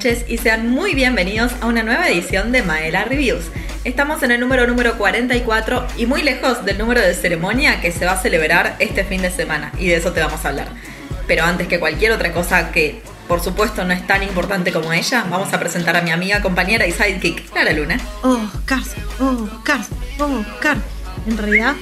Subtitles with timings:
[0.00, 3.44] noches y sean muy bienvenidos a una nueva edición de Maela Reviews.
[3.84, 8.06] Estamos en el número número 44 y muy lejos del número de ceremonia que se
[8.06, 10.68] va a celebrar este fin de semana y de eso te vamos a hablar.
[11.26, 15.26] Pero antes que cualquier otra cosa que por supuesto no es tan importante como ella,
[15.28, 18.00] vamos a presentar a mi amiga, compañera y sidekick, Clara Luna.
[18.22, 20.80] Oh, Cars, oh, Cars, oh, Cars.
[21.26, 21.74] En realidad,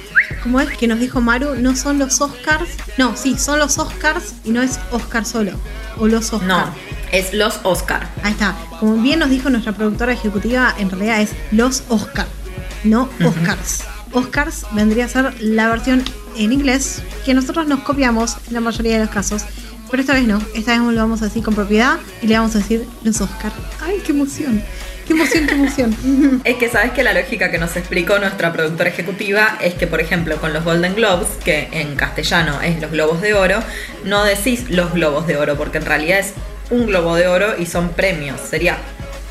[0.43, 2.69] como es que nos dijo Maru, no son los Oscars.
[2.97, 5.53] No, sí, son los Oscars y no es Oscar solo.
[5.97, 6.47] O los Oscars.
[6.47, 6.73] No,
[7.11, 8.07] es los Oscar.
[8.23, 8.55] Ahí está.
[8.79, 12.27] Como bien nos dijo nuestra productora ejecutiva, en realidad es los Oscar,
[12.83, 13.83] no Oscars.
[14.11, 16.03] Oscars vendría a ser la versión
[16.37, 19.43] en inglés que nosotros nos copiamos en la mayoría de los casos.
[19.89, 22.55] Pero esta vez no, esta vez lo vamos a decir con propiedad y le vamos
[22.55, 23.51] a decir los Oscar.
[23.81, 24.63] ¡Ay, qué emoción!
[25.07, 26.41] ¡Qué emoción, qué emoción!
[26.43, 29.99] Es que sabes que la lógica que nos explicó nuestra productora ejecutiva es que, por
[29.99, 33.63] ejemplo, con los Golden Globes, que en castellano es los Globos de Oro,
[34.05, 36.35] no decís los Globos de Oro, porque en realidad es
[36.69, 38.39] un Globo de Oro y son premios.
[38.41, 38.77] Sería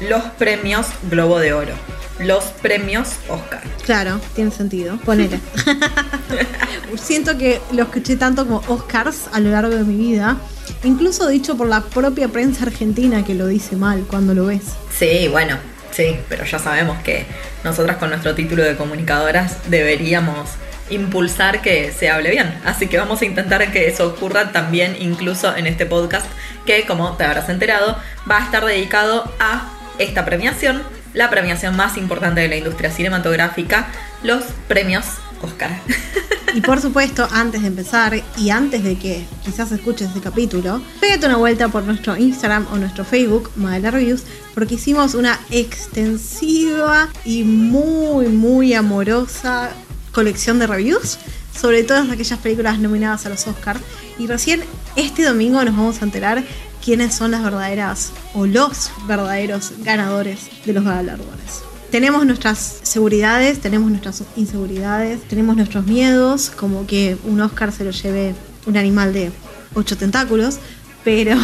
[0.08, 1.74] los premios Globo de Oro.
[2.20, 3.62] Los premios Oscar.
[3.84, 4.96] Claro, tiene sentido.
[5.04, 5.38] Ponele.
[6.96, 10.36] Siento que lo escuché tanto como Oscars a lo largo de mi vida.
[10.84, 14.62] Incluso dicho por la propia prensa argentina que lo dice mal cuando lo ves.
[14.96, 15.56] Sí, bueno,
[15.90, 17.26] sí, pero ya sabemos que
[17.64, 20.50] nosotras con nuestro título de comunicadoras deberíamos
[20.90, 22.54] impulsar que se hable bien.
[22.64, 26.26] Así que vamos a intentar que eso ocurra también incluso en este podcast
[26.66, 27.96] que, como te habrás enterado,
[28.30, 30.82] va a estar dedicado a esta premiación,
[31.14, 33.88] la premiación más importante de la industria cinematográfica,
[34.22, 35.04] los premios
[35.42, 35.70] Oscar.
[36.54, 41.26] Y por supuesto, antes de empezar y antes de que quizás escuches este capítulo, pégate
[41.26, 44.24] una vuelta por nuestro Instagram o nuestro Facebook, Madela Reviews,
[44.54, 49.72] porque hicimos una extensiva y muy, muy amorosa
[50.12, 51.18] colección de reviews
[51.58, 53.80] sobre todas aquellas películas nominadas a los Oscars.
[54.18, 54.62] Y recién
[54.96, 56.44] este domingo nos vamos a enterar
[56.84, 61.62] quiénes son las verdaderas o los verdaderos ganadores de los galardones.
[61.90, 67.90] Tenemos nuestras seguridades, tenemos nuestras inseguridades, tenemos nuestros miedos, como que un Oscar se lo
[67.92, 68.34] lleve
[68.66, 69.32] un animal de
[69.74, 70.58] ocho tentáculos,
[71.02, 71.36] pero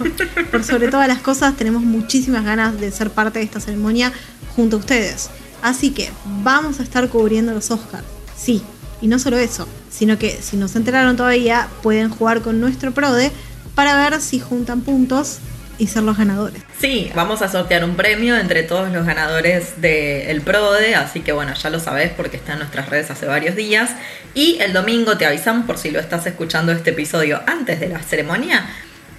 [0.50, 4.12] por sobre todas las cosas tenemos muchísimas ganas de ser parte de esta ceremonia
[4.54, 5.30] junto a ustedes.
[5.62, 6.10] Así que
[6.42, 8.04] vamos a estar cubriendo los Oscars.
[8.36, 8.62] Sí,
[9.00, 12.92] y no solo eso, sino que si no se enteraron todavía, pueden jugar con nuestro
[12.92, 13.32] PRODE
[13.74, 15.38] para ver si juntan puntos
[15.78, 16.62] y ser los ganadores.
[16.80, 21.54] Sí, vamos a sortear un premio entre todos los ganadores del PRODE, así que bueno,
[21.54, 23.90] ya lo sabes porque está en nuestras redes hace varios días.
[24.34, 28.02] Y el domingo te avisamos, por si lo estás escuchando este episodio antes de la
[28.02, 28.66] ceremonia,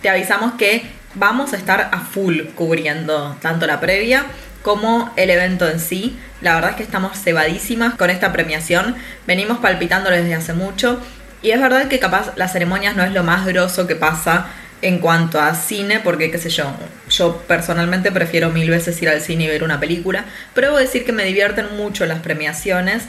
[0.02, 0.84] te avisamos que
[1.16, 4.26] vamos a estar a full cubriendo tanto la previa
[4.62, 6.18] como el evento en sí.
[6.42, 8.96] La verdad es que estamos cebadísimas con esta premiación.
[9.28, 11.00] Venimos palpitando desde hace mucho.
[11.42, 14.47] Y es verdad que capaz las ceremonias no es lo más grosso que pasa
[14.81, 16.72] en cuanto a cine, porque qué sé yo,
[17.09, 21.06] yo personalmente prefiero mil veces ir al cine y ver una película, pero debo decir
[21.06, 23.03] que me divierten mucho las premiaciones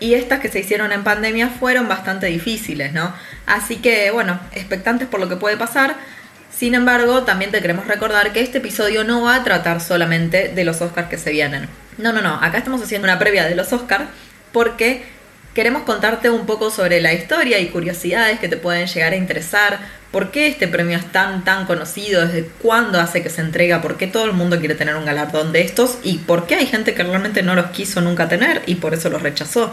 [0.00, 3.14] y estas que se hicieron en pandemia fueron bastante difíciles, ¿no?
[3.46, 5.94] Así que bueno, expectantes por lo que puede pasar.
[6.56, 10.64] Sin embargo, también te queremos recordar que este episodio no va a tratar solamente de
[10.64, 11.68] los Oscars que se vienen.
[11.98, 14.04] No, no, no, acá estamos haciendo una previa de los Oscars
[14.52, 15.02] porque
[15.52, 19.78] queremos contarte un poco sobre la historia y curiosidades que te pueden llegar a interesar,
[20.12, 23.96] por qué este premio es tan, tan conocido, desde cuándo hace que se entrega, por
[23.96, 26.94] qué todo el mundo quiere tener un galardón de estos y por qué hay gente
[26.94, 29.72] que realmente no los quiso nunca tener y por eso los rechazó.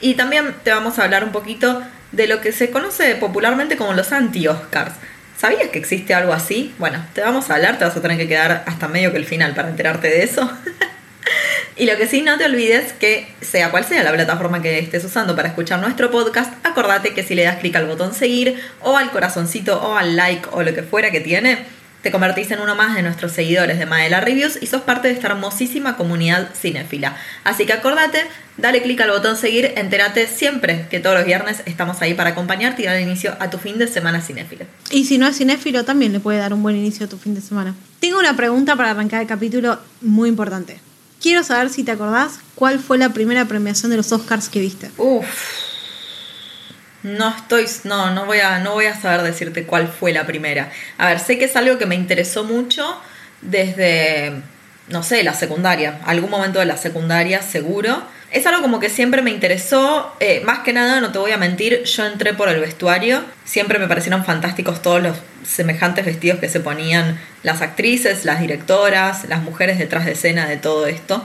[0.00, 1.82] Y también te vamos a hablar un poquito
[2.12, 4.94] de lo que se conoce popularmente como los anti-Oscars.
[5.40, 6.74] ¿Sabías que existe algo así?
[6.76, 9.24] Bueno, te vamos a hablar, te vas a tener que quedar hasta medio que el
[9.24, 10.50] final para enterarte de eso.
[11.76, 15.02] Y lo que sí, no te olvides que sea cual sea la plataforma que estés
[15.02, 18.98] usando para escuchar nuestro podcast, acordate que si le das clic al botón seguir o
[18.98, 21.64] al corazoncito o al like o lo que fuera que tiene,
[22.02, 25.14] te convertís en uno más de nuestros seguidores de Maela Reviews y sos parte de
[25.14, 27.16] esta hermosísima comunidad cinéfila.
[27.44, 28.24] Así que acordate,
[28.56, 32.82] dale clic al botón seguir, entérate siempre que todos los viernes estamos ahí para acompañarte
[32.82, 34.64] y dar inicio a tu fin de semana cinéfilo.
[34.90, 37.34] Y si no es cinéfilo, también le puede dar un buen inicio a tu fin
[37.34, 37.74] de semana.
[38.00, 40.80] Tengo una pregunta para arrancar el capítulo muy importante.
[41.20, 44.90] Quiero saber si te acordás cuál fue la primera premiación de los Oscars que viste.
[44.96, 45.26] Uf.
[47.02, 50.70] No estoy, no, no voy a, no voy a saber decirte cuál fue la primera.
[50.98, 53.00] A ver, sé que es algo que me interesó mucho
[53.40, 54.32] desde,
[54.88, 58.02] no sé, la secundaria, algún momento de la secundaria seguro.
[58.30, 61.36] Es algo como que siempre me interesó, eh, más que nada, no te voy a
[61.36, 66.48] mentir, yo entré por el vestuario, siempre me parecieron fantásticos todos los semejantes vestidos que
[66.48, 71.24] se ponían las actrices, las directoras, las mujeres detrás de escena de todo esto.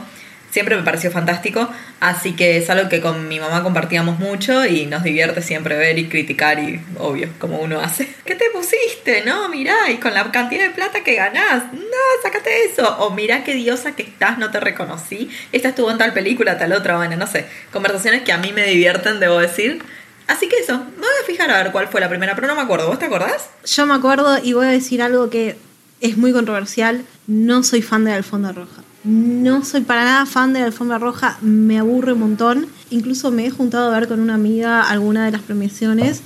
[0.56, 1.68] Siempre me pareció fantástico,
[2.00, 5.98] así que es algo que con mi mamá compartíamos mucho y nos divierte siempre ver
[5.98, 8.08] y criticar y obvio, como uno hace.
[8.24, 9.22] ¿Qué te pusiste?
[9.26, 12.96] No, mirá, y con la cantidad de plata que ganás, no, sácate eso.
[13.00, 15.28] O mirá qué diosa que estás, no te reconocí.
[15.52, 17.44] Esta estuvo en tal película, tal otra, bueno, no sé.
[17.70, 19.82] Conversaciones que a mí me divierten, debo decir.
[20.26, 22.56] Así que eso, me voy a fijar a ver cuál fue la primera, pero no
[22.56, 22.88] me acuerdo.
[22.88, 23.50] ¿Vos te acordás?
[23.66, 25.54] Yo me acuerdo y voy a decir algo que
[26.00, 27.04] es muy controversial.
[27.26, 28.85] No soy fan de alfombra roja.
[29.06, 32.66] No soy para nada fan de la alfombra roja, me aburre un montón.
[32.90, 36.22] Incluso me he juntado a ver con una amiga alguna de las premiaciones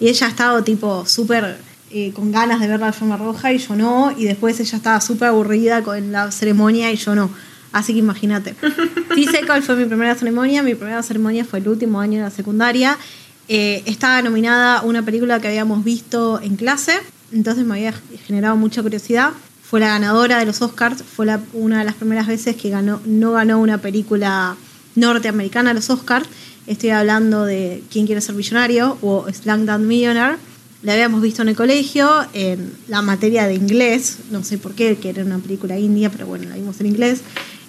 [0.00, 1.58] y ella ha estado tipo súper
[1.92, 4.12] eh, con ganas de ver la alfombra roja y yo no.
[4.18, 7.30] Y después ella estaba súper aburrida con la ceremonia y yo no.
[7.70, 8.56] Así que imagínate.
[9.14, 10.64] Sí sé cuál fue mi primera ceremonia.
[10.64, 12.98] Mi primera ceremonia fue el último año de la secundaria.
[13.46, 16.94] Eh, estaba nominada una película que habíamos visto en clase,
[17.30, 17.94] entonces me había
[18.26, 19.34] generado mucha curiosidad
[19.74, 23.32] fue la ganadora de los Oscars, fue una de las primeras veces que ganó, no
[23.32, 24.54] ganó una película
[24.94, 26.28] norteamericana a los Oscars.
[26.68, 30.36] Estoy hablando de Quién quiere ser millonario o Slumdog Millionaire.
[30.82, 34.96] La habíamos visto en el colegio en la materia de inglés, no sé por qué,
[34.96, 37.22] que era una película india, pero bueno, la vimos en inglés.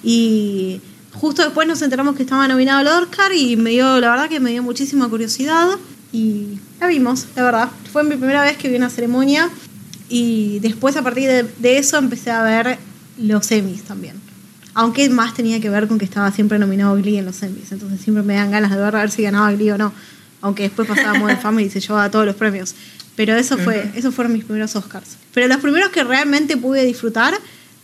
[0.04, 0.82] Y
[1.12, 4.40] justo después nos enteramos que estaba nominado al Oscar y me dio, la verdad que
[4.40, 5.70] me dio muchísima curiosidad
[6.12, 7.70] y la vimos, la verdad.
[7.92, 9.50] Fue mi primera vez que vi una ceremonia
[10.10, 12.78] y después a partir de, eso empecé a ver
[13.18, 14.16] los Emmys también.
[14.74, 17.72] Aunque más tenía que ver con que estaba siempre nominado Glee en los Emmys.
[17.72, 19.94] Entonces siempre me dan ganas de ver a ver si ganaba Glee o no.
[20.42, 22.76] Aunque después pasaba Modern Family y se llevaba todos los premios.
[23.16, 25.18] Pero eso fue, esos fueron mis primeros Oscars.
[25.34, 27.34] Pero los primeros que realmente pude disfrutar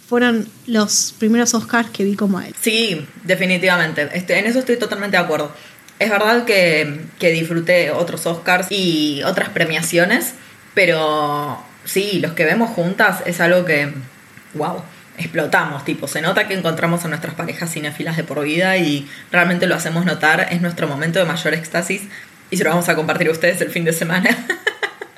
[0.07, 2.53] fueron los primeros Oscars que vi como él.
[2.59, 4.09] Sí, definitivamente.
[4.13, 5.53] Este, en eso estoy totalmente de acuerdo.
[5.99, 10.33] Es verdad que, que disfruté otros Oscars y otras premiaciones,
[10.73, 13.93] pero sí, los que vemos juntas es algo que,
[14.53, 14.81] wow,
[15.17, 19.67] explotamos, tipo, se nota que encontramos a nuestras parejas cinefilas de por vida y realmente
[19.67, 22.03] lo hacemos notar, es nuestro momento de mayor éxtasis
[22.49, 24.29] y se lo vamos a compartir a ustedes el fin de semana.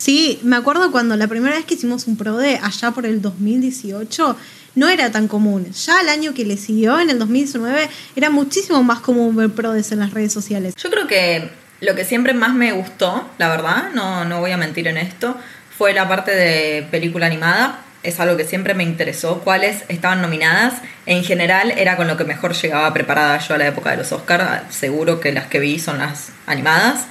[0.04, 4.36] Sí, me acuerdo cuando la primera vez que hicimos un PRODE allá por el 2018
[4.76, 5.72] no era tan común.
[5.72, 7.88] Ya el año que le siguió, en el 2019,
[8.18, 10.74] era muchísimo más común ver PRODES en las redes sociales.
[10.76, 11.50] Yo creo que
[11.80, 15.38] lo que siempre más me gustó, la verdad, no, no voy a mentir en esto,
[15.78, 17.80] fue la parte de película animada.
[18.04, 19.40] Es algo que siempre me interesó.
[19.40, 20.76] Cuáles estaban nominadas.
[21.06, 24.12] En general era con lo que mejor llegaba preparada yo a la época de los
[24.12, 24.74] Oscars.
[24.74, 27.08] Seguro que las que vi son las animadas.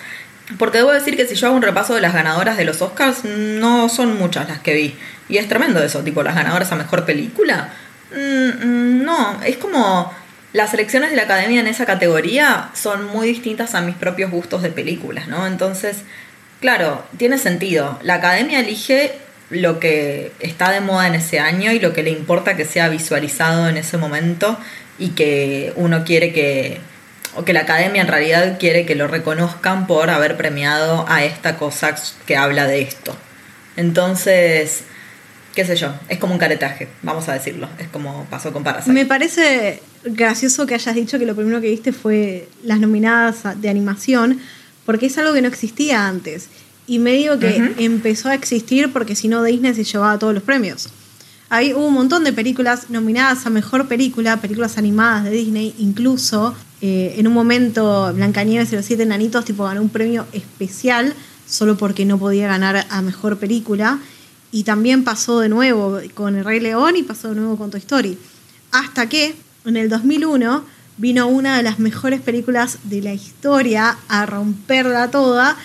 [0.59, 3.25] Porque debo decir que si yo hago un repaso de las ganadoras de los Oscars,
[3.25, 4.97] no son muchas las que vi.
[5.29, 7.71] Y es tremendo eso, tipo las ganadoras a mejor película.
[8.11, 10.13] Mm, mm, no, es como
[10.53, 14.63] las elecciones de la academia en esa categoría son muy distintas a mis propios gustos
[14.63, 15.47] de películas, ¿no?
[15.47, 16.03] Entonces
[16.63, 17.99] Claro, tiene sentido.
[18.05, 19.11] La academia elige
[19.51, 22.89] lo que está de moda en ese año y lo que le importa que sea
[22.89, 24.57] visualizado en ese momento
[24.97, 26.79] y que uno quiere que,
[27.35, 31.57] o que la academia en realidad quiere que lo reconozcan por haber premiado a esta
[31.57, 33.17] cosa que habla de esto.
[33.77, 34.85] Entonces,
[35.57, 38.93] qué sé yo, es como un caretaje, vamos a decirlo, es como pasó con Parasite.
[38.93, 43.69] Me parece gracioso que hayas dicho que lo primero que viste fue las nominadas de
[43.69, 44.41] animación,
[44.85, 46.49] porque es algo que no existía antes.
[46.87, 50.89] Y medio que empezó a existir porque si no Disney se llevaba todos los premios.
[51.49, 56.55] Ahí hubo un montón de películas nominadas a Mejor Película, películas animadas de Disney, incluso
[56.81, 61.15] eh, en un momento Blancanieves y los Siete Enanitos tipo ganó un premio especial
[61.47, 63.99] solo porque no podía ganar a Mejor Película.
[64.51, 67.81] Y también pasó de nuevo con El Rey León y pasó de nuevo con Toy
[67.81, 68.19] Story.
[68.71, 69.35] Hasta que
[69.65, 70.65] en el 2001
[70.97, 75.57] vino una de las mejores películas de la historia a romperla toda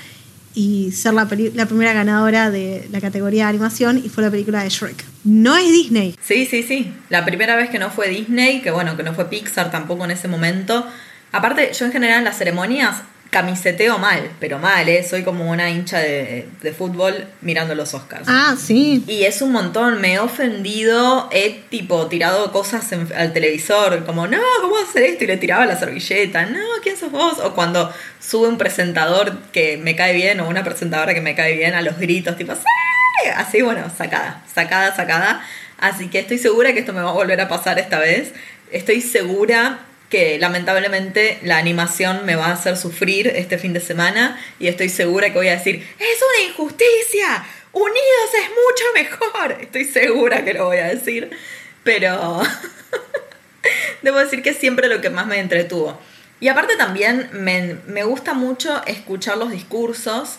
[0.57, 4.69] y ser la, primera ganadora de la categoría de animación y fue la película de
[4.69, 5.03] Shrek.
[5.23, 6.15] No es Disney.
[6.19, 6.91] Sí, sí, sí.
[7.09, 10.11] La primera vez que no fue Disney, que bueno, que no fue Pixar tampoco en
[10.11, 10.87] ese momento.
[11.31, 15.03] Aparte, yo en general en las ceremonias camiseteo mal, pero mal, ¿eh?
[15.03, 18.27] Soy como una hincha de, fútbol mirando los Oscars.
[18.27, 19.03] Ah, sí.
[19.07, 24.39] Y es un montón, me he ofendido, he tipo tirado cosas al televisor, como, no,
[24.61, 25.23] ¿cómo hacer esto?
[25.23, 27.39] Y le tiraba la servilleta, no, ¿quién sos vos?
[27.39, 31.55] O cuando sube un presentador que me cae bien o una presentadora que me cae
[31.55, 33.29] bien a los gritos, tipo, ¡Sí!
[33.35, 35.41] Así, bueno, sacada, sacada, sacada.
[35.77, 38.33] Así que estoy segura que esto me va a volver a pasar esta vez.
[38.71, 44.39] Estoy segura que lamentablemente la animación me va a hacer sufrir este fin de semana
[44.59, 49.51] y estoy segura que voy a decir, es una injusticia, unidos es mucho mejor.
[49.61, 51.29] Estoy segura que lo voy a decir,
[51.83, 52.41] pero
[54.01, 55.99] debo decir que es siempre lo que más me entretuvo.
[56.39, 60.37] Y aparte también me, me gusta mucho escuchar los discursos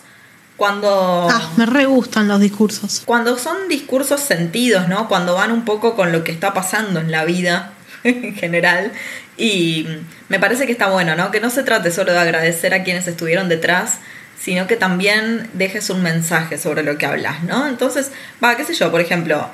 [0.59, 1.27] cuando...
[1.29, 3.01] Ah, me re gustan los discursos.
[3.05, 5.07] Cuando son discursos sentidos, ¿no?
[5.07, 7.73] Cuando van un poco con lo que está pasando en la vida
[8.03, 8.91] en general.
[9.39, 9.87] Y
[10.27, 11.31] me parece que está bueno, ¿no?
[11.31, 13.99] Que no se trate solo de agradecer a quienes estuvieron detrás,
[14.37, 17.65] sino que también dejes un mensaje sobre lo que hablas, ¿no?
[17.65, 18.11] Entonces,
[18.43, 19.49] va, qué sé yo, por ejemplo,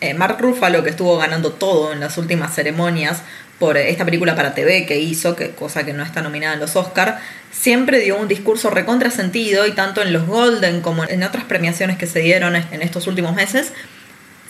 [0.00, 3.22] eh, Mark Ruffalo, que estuvo ganando todo en las últimas ceremonias
[3.58, 6.74] por esta película para TV que hizo, que cosa que no está nominada en los
[6.74, 7.20] Oscar,
[7.52, 12.06] siempre dio un discurso recontrasentido y tanto en los Golden como en otras premiaciones que
[12.06, 13.72] se dieron en estos últimos meses,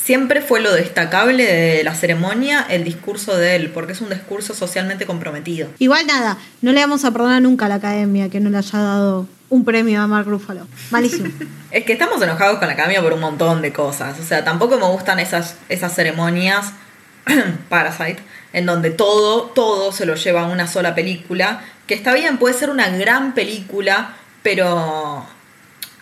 [0.06, 4.54] siempre fue lo destacable de la ceremonia el discurso de él, porque es un discurso
[4.54, 5.68] socialmente comprometido.
[5.80, 8.78] Igual nada, no le vamos a perdonar nunca a la academia que no le haya
[8.78, 10.68] dado un premio a Mark Ruffalo.
[10.90, 11.28] Malísimo.
[11.72, 14.20] es que estamos enojados con la academia por un montón de cosas.
[14.20, 16.72] O sea, tampoco me gustan esas, esas ceremonias
[17.68, 18.22] Parasite,
[18.52, 21.64] en donde todo, todo se lo lleva a una sola película.
[21.88, 25.26] Que está bien, puede ser una gran película, pero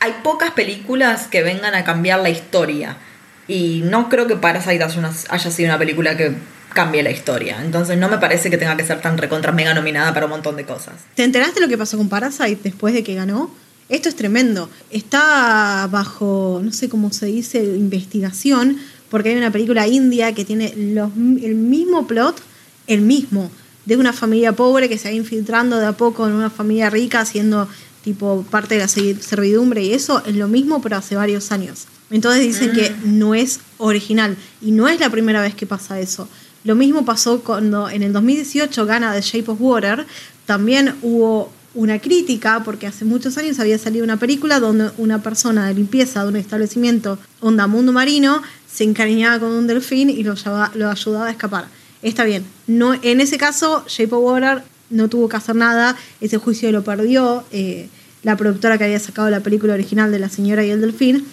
[0.00, 2.98] hay pocas películas que vengan a cambiar la historia.
[3.46, 6.34] Y no creo que Parasite haya sido una película que
[6.72, 7.62] cambie la historia.
[7.62, 10.56] Entonces no me parece que tenga que ser tan recontra mega nominada para un montón
[10.56, 10.94] de cosas.
[11.14, 13.50] ¿Te enteraste lo que pasó con Parasite después de que ganó?
[13.88, 14.68] Esto es tremendo.
[14.90, 18.78] Está bajo, no sé cómo se dice, investigación,
[19.10, 22.40] porque hay una película india que tiene el mismo plot,
[22.86, 23.50] el mismo,
[23.84, 27.20] de una familia pobre que se va infiltrando de a poco en una familia rica,
[27.20, 27.68] haciendo
[28.02, 31.86] tipo parte de la servidumbre y eso es lo mismo, pero hace varios años.
[32.10, 33.18] Entonces dicen que mm.
[33.18, 36.28] no es original y no es la primera vez que pasa eso.
[36.64, 40.06] Lo mismo pasó cuando en el 2018 gana The Shape of Water.
[40.46, 45.66] También hubo una crítica porque hace muchos años había salido una película donde una persona
[45.66, 50.34] de limpieza de un establecimiento onda mundo marino se encariñaba con un delfín y lo,
[50.74, 51.66] lo ayudaba a escapar.
[52.02, 52.44] Está bien.
[52.66, 55.96] No, en ese caso, Shape of Water no tuvo que hacer nada.
[56.20, 57.88] Ese juicio lo perdió eh,
[58.22, 61.24] la productora que había sacado la película original de La señora y el delfín.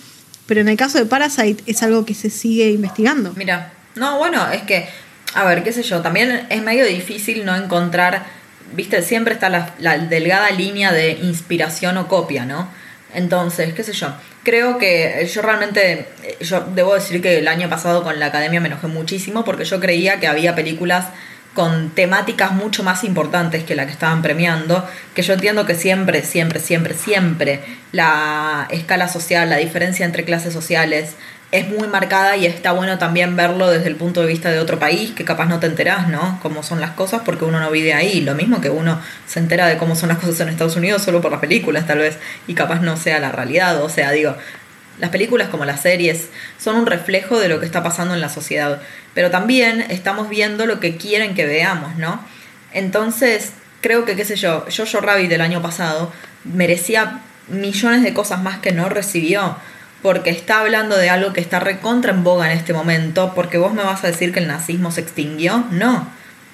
[0.51, 3.31] Pero en el caso de Parasite es algo que se sigue investigando.
[3.37, 4.85] Mira, no, bueno, es que
[5.33, 8.25] a ver, qué sé yo, también es medio difícil no encontrar,
[8.73, 12.67] viste, siempre está la, delgada línea de inspiración o copia, ¿no?
[13.13, 16.09] Entonces, qué sé yo, creo que yo realmente,
[16.41, 19.79] yo debo decir que el año pasado con la academia me enojé muchísimo porque yo
[19.79, 21.05] creía que había películas
[21.53, 26.23] con temáticas mucho más importantes que la que estaban premiando, que yo entiendo que siempre,
[26.23, 31.15] siempre, siempre, siempre la escala social, la diferencia entre clases sociales,
[31.51, 34.79] es muy marcada y está bueno también verlo desde el punto de vista de otro
[34.79, 36.39] país, que capaz no te enterás, ¿no?
[36.41, 38.21] Cómo son las cosas porque uno no vive ahí.
[38.21, 41.19] Lo mismo que uno se entera de cómo son las cosas en Estados Unidos solo
[41.19, 42.17] por las películas, tal vez,
[42.47, 43.83] y capaz no sea la realidad.
[43.83, 44.37] O sea, digo,
[45.01, 48.29] las películas como las series son un reflejo de lo que está pasando en la
[48.29, 48.81] sociedad,
[49.13, 52.23] pero también estamos viendo lo que quieren que veamos, ¿no?
[52.71, 58.41] Entonces, creo que, qué sé yo, Jojo Rabbit del año pasado merecía millones de cosas
[58.41, 59.57] más que no recibió
[60.01, 63.73] porque está hablando de algo que está recontra en boga en este momento, porque vos
[63.73, 66.07] me vas a decir que el nazismo se extinguió, no.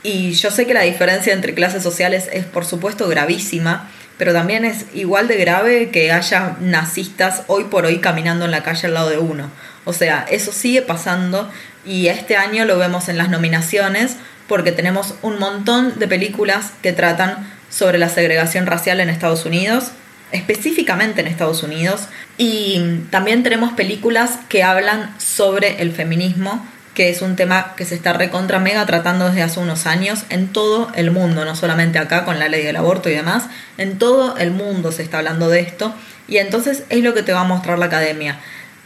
[0.04, 4.66] Y yo sé que la diferencia entre clases sociales es por supuesto gravísima, pero también
[4.66, 8.94] es igual de grave que haya nazistas hoy por hoy caminando en la calle al
[8.94, 9.50] lado de uno.
[9.86, 11.50] O sea, eso sigue pasando
[11.86, 16.94] y este año lo vemos en las nominaciones porque tenemos un montón de películas que
[16.94, 19.92] tratan sobre la segregación racial en Estados Unidos,
[20.32, 22.08] específicamente en Estados Unidos.
[22.38, 26.66] Y también tenemos películas que hablan sobre el feminismo,
[26.98, 30.48] que es un tema que se está recontra mega tratando desde hace unos años en
[30.48, 33.44] todo el mundo, no solamente acá con la ley del aborto y demás,
[33.78, 35.94] en todo el mundo se está hablando de esto.
[36.28, 38.40] Y entonces es lo que te va a mostrar la academia.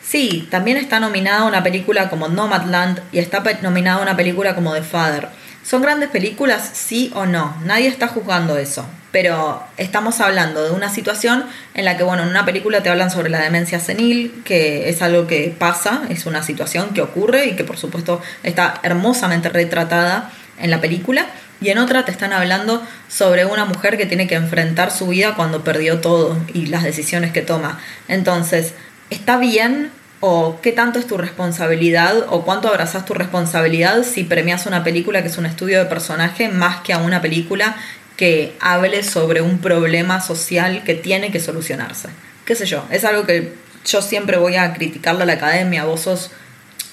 [0.03, 4.82] Sí, también está nominada una película como Nomadland y está nominada una película como The
[4.82, 5.30] Father.
[5.63, 6.70] ¿Son grandes películas?
[6.74, 7.56] Sí o no.
[7.63, 8.86] Nadie está juzgando eso.
[9.12, 13.12] Pero estamos hablando de una situación en la que, bueno, en una película te hablan
[13.12, 17.56] sobre la demencia senil, que es algo que pasa, es una situación que ocurre y
[17.56, 21.27] que por supuesto está hermosamente retratada en la película.
[21.60, 25.36] Y en otra te están hablando sobre una mujer que tiene que enfrentar su vida
[25.36, 27.80] cuando perdió todo y las decisiones que toma.
[28.08, 28.74] Entonces,
[29.12, 29.91] está bien
[30.22, 35.22] o qué tanto es tu responsabilidad o cuánto abrazas tu responsabilidad si premias una película
[35.22, 37.75] que es un estudio de personaje más que a una película
[38.22, 42.10] que hable sobre un problema social que tiene que solucionarse.
[42.46, 42.86] ¿Qué sé yo?
[42.92, 46.30] Es algo que yo siempre voy a criticarle a la academia, vos sos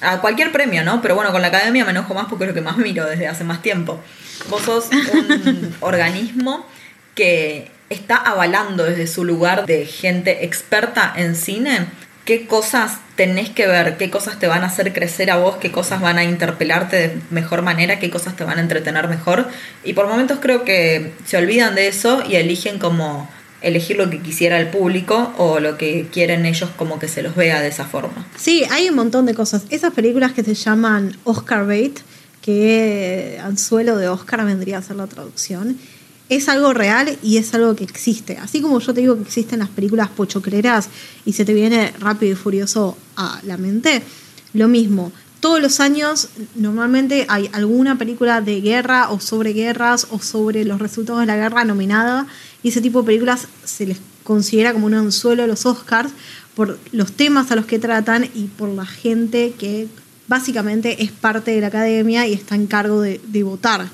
[0.01, 1.03] a cualquier premio, ¿no?
[1.03, 3.29] Pero bueno, con la academia me enojo más porque es lo que más miro desde
[3.29, 4.01] hace más tiempo.
[4.49, 6.67] Vos sos un organismo
[7.15, 11.89] que está avalando desde su lugar de gente experta en cine
[12.25, 15.73] qué cosas tenés que ver, qué cosas te van a hacer crecer a vos, qué
[15.73, 19.49] cosas van a interpelarte de mejor manera, qué cosas te van a entretener mejor.
[19.83, 23.29] Y por momentos creo que se olvidan de eso y eligen como
[23.61, 27.35] elegir lo que quisiera el público o lo que quieren ellos como que se los
[27.35, 28.25] vea de esa forma.
[28.37, 29.65] Sí, hay un montón de cosas.
[29.69, 31.99] Esas películas que se llaman Oscar bait,
[32.41, 35.77] que anzuelo de Oscar vendría a ser la traducción.
[36.29, 38.37] Es algo real y es algo que existe.
[38.37, 40.89] Así como yo te digo que existen las películas pochocleras
[41.25, 44.03] y se te viene rápido y furioso a la mente,
[44.53, 45.13] lo mismo.
[45.41, 50.81] Todos los años normalmente hay alguna película de guerra o sobre guerras o sobre los
[50.81, 52.27] resultados de la guerra nominada
[52.63, 56.11] y ese tipo de películas se les considera como un anzuelo de los Oscars
[56.57, 59.87] por los temas a los que tratan y por la gente que
[60.27, 63.89] básicamente es parte de la academia y está en cargo de, votar.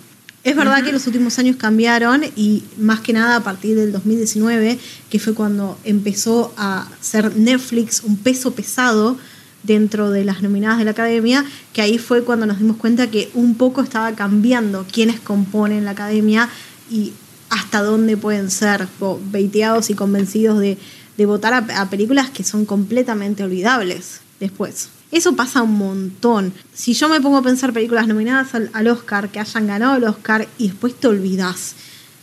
[0.44, 4.78] Es verdad que los últimos años cambiaron y más que nada a partir del 2019,
[5.08, 9.16] que fue cuando empezó a ser Netflix un peso pesado
[9.62, 13.30] dentro de las nominadas de la academia, que ahí fue cuando nos dimos cuenta que
[13.32, 16.50] un poco estaba cambiando quiénes componen la academia
[16.90, 17.14] y
[17.48, 18.86] hasta dónde pueden ser
[19.32, 20.76] veiteados y convencidos de,
[21.24, 24.90] votar a películas que son completamente olvidables después.
[25.14, 26.52] Eso pasa un montón.
[26.74, 30.48] Si yo me pongo a pensar películas nominadas al, Oscar, que hayan ganado el Oscar
[30.58, 31.76] y después te olvidas.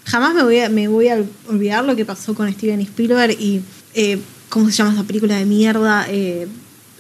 [0.04, 3.62] Jamás me voy a, me voy a olvidar lo que pasó con Steven Spielberg y.
[3.94, 4.20] Eh,
[4.50, 6.06] ¿Cómo se llama esa película de mierda?
[6.10, 6.50] Eh,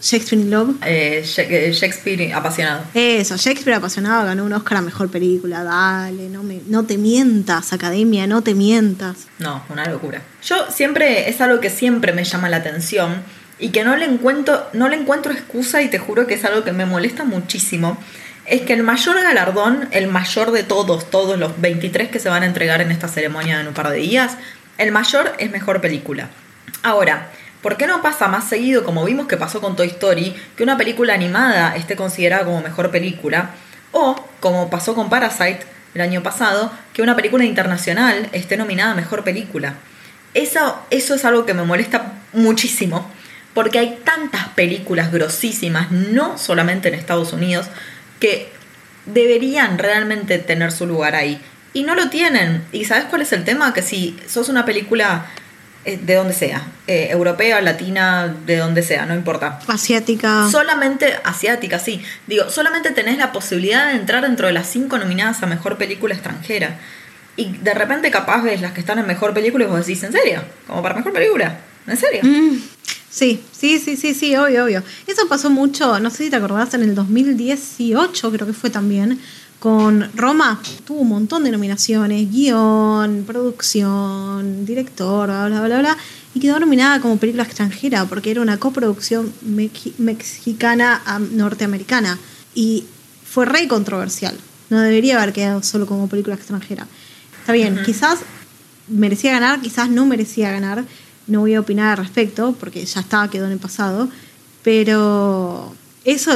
[0.01, 0.75] Shakespeare in Love.
[0.85, 2.83] Eh, Shakespeare apasionado.
[2.93, 5.61] Eso, Shakespeare apasionado ganó un Oscar a mejor película.
[5.65, 9.27] Dale, no, me, no te mientas, academia, no te mientas.
[9.39, 10.21] No, una locura.
[10.41, 13.21] Yo siempre, es algo que siempre me llama la atención
[13.61, 16.63] y que no le encuentro, no le encuentro excusa y te juro que es algo
[16.63, 17.95] que me molesta muchísimo,
[18.47, 22.41] es que el mayor galardón, el mayor de todos, todos los 23 que se van
[22.41, 24.35] a entregar en esta ceremonia en un par de días,
[24.79, 26.29] el mayor es mejor película.
[26.81, 27.29] Ahora,
[27.61, 30.75] ¿por qué no pasa más seguido, como vimos que pasó con Toy Story, que una
[30.75, 33.51] película animada esté considerada como mejor película?
[33.91, 35.59] O, como pasó con Parasite
[35.93, 39.75] el año pasado, que una película internacional esté nominada mejor película.
[40.33, 43.11] Eso, eso es algo que me molesta muchísimo
[43.53, 47.67] porque hay tantas películas grosísimas, no solamente en Estados Unidos,
[48.19, 48.51] que
[49.05, 51.41] deberían realmente tener su lugar ahí.
[51.73, 52.63] Y no lo tienen.
[52.71, 53.73] ¿Y sabes cuál es el tema?
[53.73, 55.25] Que si sos una película
[55.83, 59.59] eh, de donde sea, eh, europea, latina, de donde sea, no importa.
[59.67, 60.47] Asiática.
[60.49, 62.03] Solamente, asiática, sí.
[62.27, 66.13] Digo, solamente tenés la posibilidad de entrar dentro de las cinco nominadas a Mejor Película
[66.13, 66.77] Extranjera.
[67.35, 70.11] Y de repente capaz ves las que están en Mejor Película y vos decís, ¿en
[70.11, 70.43] serio?
[70.67, 71.57] ¿Como para Mejor Película?
[71.87, 72.21] ¿En serio?
[72.23, 72.57] Mm.
[73.11, 74.81] Sí, sí, sí, sí, sí, obvio, obvio.
[75.05, 79.19] Eso pasó mucho, no sé si te acordás, en el 2018 creo que fue también,
[79.59, 80.61] con Roma.
[80.85, 85.97] Tuvo un montón de nominaciones, guion, producción, director, bla, bla, bla, bla.
[86.33, 89.33] Y quedó nominada como película extranjera porque era una coproducción
[89.97, 92.17] mexicana-norteamericana.
[92.55, 92.85] Y
[93.29, 94.37] fue re controversial.
[94.69, 96.87] No debería haber quedado solo como película extranjera.
[97.39, 98.19] Está bien, quizás
[98.87, 100.85] merecía ganar, quizás no merecía ganar
[101.31, 104.09] no voy a opinar al respecto porque ya estaba, quedó en el pasado,
[104.63, 106.31] pero eso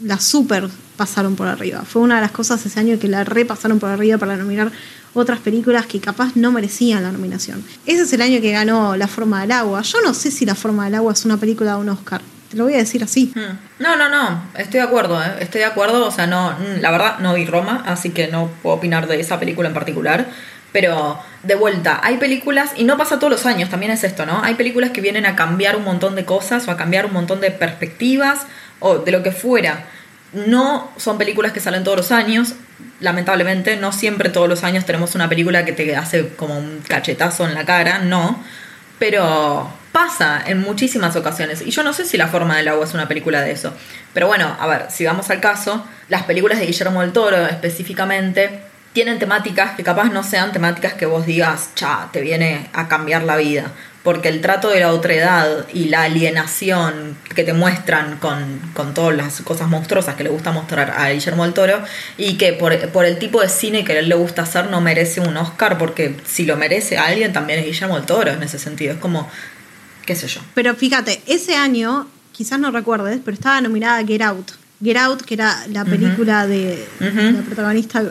[0.00, 1.82] la super pasaron por arriba.
[1.82, 4.70] Fue una de las cosas ese año que la repasaron por arriba para nominar
[5.14, 7.64] otras películas que capaz no merecían la nominación.
[7.86, 9.82] Ese es el año que ganó La forma del agua.
[9.82, 12.20] Yo no sé si La forma del agua es una película de un Oscar.
[12.50, 13.32] Te lo voy a decir así.
[13.34, 13.58] Hmm.
[13.78, 14.42] No, no, no.
[14.56, 15.20] Estoy de acuerdo.
[15.22, 15.36] ¿eh?
[15.40, 16.06] Estoy de acuerdo.
[16.06, 19.40] O sea, no, la verdad no vi Roma, así que no puedo opinar de esa
[19.40, 20.28] película en particular.
[20.76, 24.44] Pero de vuelta, hay películas, y no pasa todos los años, también es esto, ¿no?
[24.44, 27.40] Hay películas que vienen a cambiar un montón de cosas o a cambiar un montón
[27.40, 28.40] de perspectivas
[28.78, 29.86] o de lo que fuera.
[30.34, 32.56] No son películas que salen todos los años,
[33.00, 37.48] lamentablemente, no siempre todos los años tenemos una película que te hace como un cachetazo
[37.48, 38.44] en la cara, no.
[38.98, 41.62] Pero pasa en muchísimas ocasiones.
[41.62, 43.72] Y yo no sé si La forma del agua es una película de eso.
[44.12, 48.75] Pero bueno, a ver, si vamos al caso, las películas de Guillermo del Toro específicamente
[48.96, 53.24] tienen temáticas que capaz no sean temáticas que vos digas, cha, te viene a cambiar
[53.24, 53.70] la vida.
[54.02, 59.42] Porque el trato de la otredad y la alienación que te muestran con, todas las
[59.42, 61.82] cosas monstruosas que le gusta mostrar a Guillermo del Toro
[62.16, 65.20] y que por, el tipo de cine que a él le gusta hacer no merece
[65.20, 68.94] un Oscar, porque si lo merece alguien también es Guillermo del Toro en ese sentido.
[68.94, 69.28] Es como,
[70.06, 70.40] qué sé yo.
[70.54, 74.52] Pero fíjate, ese año, quizás no recuerdes, pero estaba nominada Get Out.
[74.82, 78.02] Get Out, que era la película de la protagonista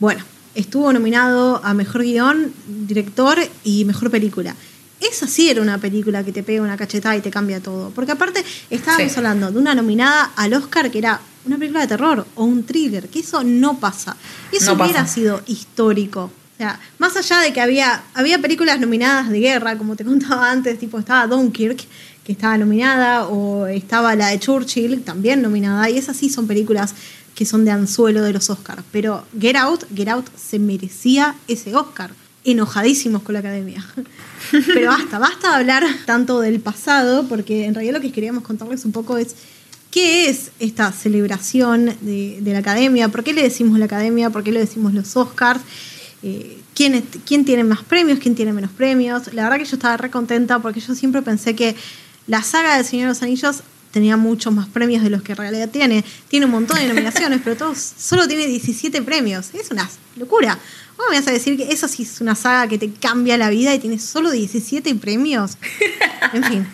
[0.00, 4.56] bueno, estuvo nominado a Mejor Guión, Director y Mejor Película.
[5.00, 7.90] Esa sí era una película que te pega una cachetada y te cambia todo.
[7.90, 12.26] Porque aparte estábamos hablando de una nominada al Oscar que era una película de terror
[12.34, 14.16] o un thriller, que eso no pasa.
[14.52, 16.24] Eso hubiera sido histórico.
[16.24, 20.50] O sea, más allá de que había, había películas nominadas de guerra, como te contaba
[20.50, 21.80] antes, tipo estaba Dunkirk,
[22.24, 26.94] que estaba nominada, o estaba la de Churchill, también nominada, y esas sí son películas
[27.40, 28.82] que son de anzuelo de los Oscars.
[28.92, 32.10] Pero Get Out, Get Out se merecía ese Oscar.
[32.44, 33.82] Enojadísimos con la academia.
[34.50, 38.84] Pero basta, basta de hablar tanto del pasado, porque en realidad lo que queríamos contarles
[38.84, 39.36] un poco es
[39.90, 43.08] ¿Qué es esta celebración de, de, la academia?
[43.08, 44.28] ¿Por qué le decimos la academia?
[44.28, 45.62] ¿Por qué le decimos los Oscars?
[46.22, 48.18] Eh, ¿quién, ¿Quién tiene más premios?
[48.18, 49.32] ¿Quién tiene menos premios?
[49.32, 51.74] La verdad que yo estaba re contenta porque yo siempre pensé que
[52.26, 55.38] la saga del Señor de los Anillos tenía muchos más premios de los que en
[55.38, 56.04] realidad tiene.
[56.28, 59.50] Tiene un montón de nominaciones, pero todos, solo tiene 17 premios.
[59.54, 60.58] Es una locura.
[60.96, 63.48] ¿Cómo me vas a decir que eso sí es una saga que te cambia la
[63.50, 65.56] vida y tiene solo 17 premios?
[66.32, 66.66] En fin.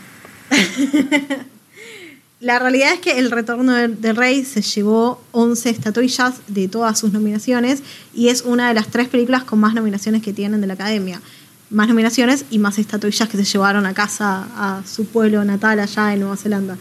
[2.40, 7.12] La realidad es que El Retorno del Rey se llevó 11 estatuillas de todas sus
[7.12, 7.82] nominaciones
[8.14, 11.22] y es una de las tres películas con más nominaciones que tienen de la Academia.
[11.70, 16.12] Más nominaciones y más estatuillas que se llevaron a casa a su pueblo natal allá
[16.12, 16.76] en Nueva Zelanda.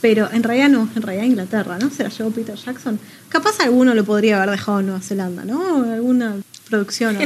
[0.00, 1.90] Pero en realidad no, en realidad Inglaterra, ¿no?
[1.90, 2.98] Se la llevó Peter Jackson.
[3.28, 5.84] Capaz alguno lo podría haber dejado en Nueva Zelanda, ¿no?
[5.92, 6.36] Alguna
[6.70, 7.18] producción.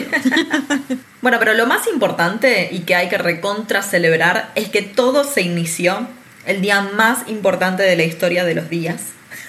[1.23, 5.43] bueno, pero lo más importante y que hay que recontra celebrar es que todo se
[5.43, 6.09] inició
[6.47, 9.01] el día más importante de la historia de los días,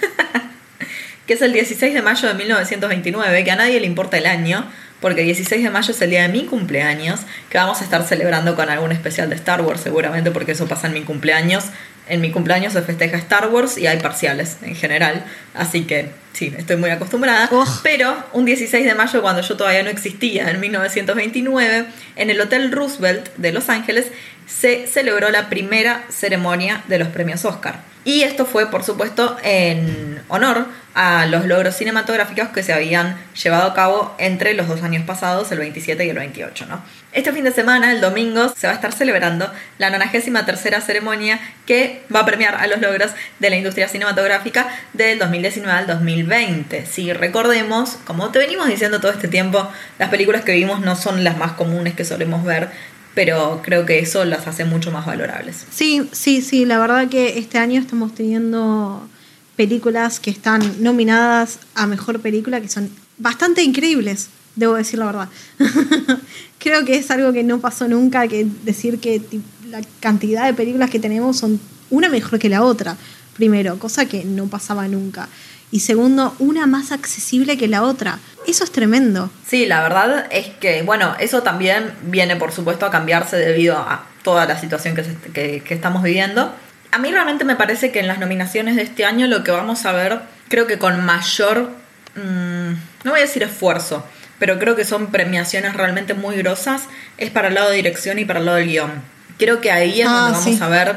[1.27, 4.69] que es el 16 de mayo de 1929, que a nadie le importa el año,
[5.01, 8.03] porque el 16 de mayo es el día de mi cumpleaños, que vamos a estar
[8.07, 11.65] celebrando con algún especial de Star Wars seguramente, porque eso pasa en mi cumpleaños.
[12.07, 16.53] En mi cumpleaños se festeja Star Wars y hay parciales en general, así que sí,
[16.57, 17.49] estoy muy acostumbrada.
[17.83, 22.71] Pero un 16 de mayo, cuando yo todavía no existía, en 1929, en el Hotel
[22.71, 24.07] Roosevelt de Los Ángeles,
[24.45, 27.81] se celebró la primera ceremonia de los premios Oscar.
[28.03, 33.71] Y esto fue, por supuesto, en honor a los logros cinematográficos que se habían llevado
[33.71, 36.67] a cabo entre los dos años pasados, el 27 y el 28.
[36.67, 36.83] ¿no?
[37.15, 42.03] Este fin de semana, el domingo, se va a estar celebrando la 93 ceremonia que
[42.13, 46.85] va a premiar a los logros de la industria cinematográfica del 2019 al 2020.
[46.85, 49.65] Si recordemos, como te venimos diciendo todo este tiempo,
[49.97, 52.69] las películas que vimos no son las más comunes que solemos ver
[53.13, 55.65] pero creo que eso las hace mucho más valorables.
[55.71, 59.07] Sí, sí, sí, la verdad que este año estamos teniendo
[59.55, 65.29] películas que están nominadas a Mejor Película que son bastante increíbles, debo decir la verdad.
[66.59, 69.21] creo que es algo que no pasó nunca, que decir que
[69.69, 72.97] la cantidad de películas que tenemos son una mejor que la otra,
[73.35, 75.27] primero, cosa que no pasaba nunca
[75.75, 78.19] y segundo, una más accesible que la otra.
[78.47, 79.29] Eso es tremendo.
[79.45, 84.05] Sí, la verdad es que, bueno, eso también viene, por supuesto, a cambiarse debido a
[84.23, 86.53] toda la situación que, que, estamos viviendo.
[86.91, 89.85] A mí realmente me parece que en las nominaciones de este año lo que vamos
[89.85, 91.71] a ver, creo que con mayor,
[92.15, 92.71] mm,
[93.03, 94.05] no voy a decir esfuerzo,
[94.39, 96.83] pero creo que son premiaciones realmente muy grosas,
[97.17, 98.91] es para el lado de dirección y para el lado del guion.
[99.37, 100.95] Creo que ahí es donde ah, vamos a ver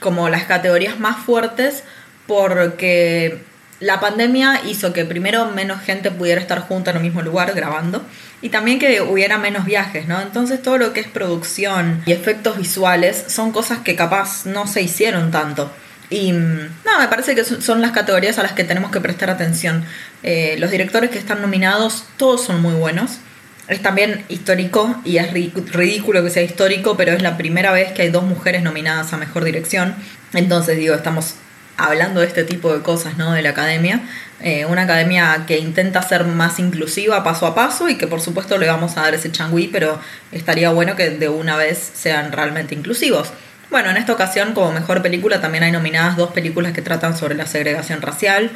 [0.00, 1.84] como las categorías más fuertes
[2.26, 3.38] porque
[3.80, 8.04] la pandemia hizo que primero menos gente pudiera estar junta en el mismo lugar grabando
[8.42, 10.20] y también que hubiera menos viajes, ¿no?
[10.20, 14.82] Entonces todo lo que es producción y efectos visuales son cosas que capaz no se
[14.82, 15.70] hicieron tanto.
[16.10, 19.30] Y mm, no, me parece que son las categorías a las que tenemos que prestar
[19.30, 19.84] atención.
[20.22, 23.18] Eh, los directores que están nominados, todos son muy buenos.
[23.68, 28.02] Es también histórico y es ridículo que sea histórico, pero es la primera vez que
[28.02, 29.94] hay dos mujeres nominadas a Mejor Dirección.
[30.34, 31.36] Entonces digo, estamos
[31.76, 33.32] hablando de este tipo de cosas, ¿no?
[33.32, 34.00] De la academia.
[34.42, 38.58] Eh, una academia que intenta ser más inclusiva paso a paso y que por supuesto
[38.58, 40.00] le vamos a dar ese changüí, pero
[40.32, 43.32] estaría bueno que de una vez sean realmente inclusivos.
[43.70, 47.36] Bueno, en esta ocasión como mejor película también hay nominadas dos películas que tratan sobre
[47.36, 48.50] la segregación racial,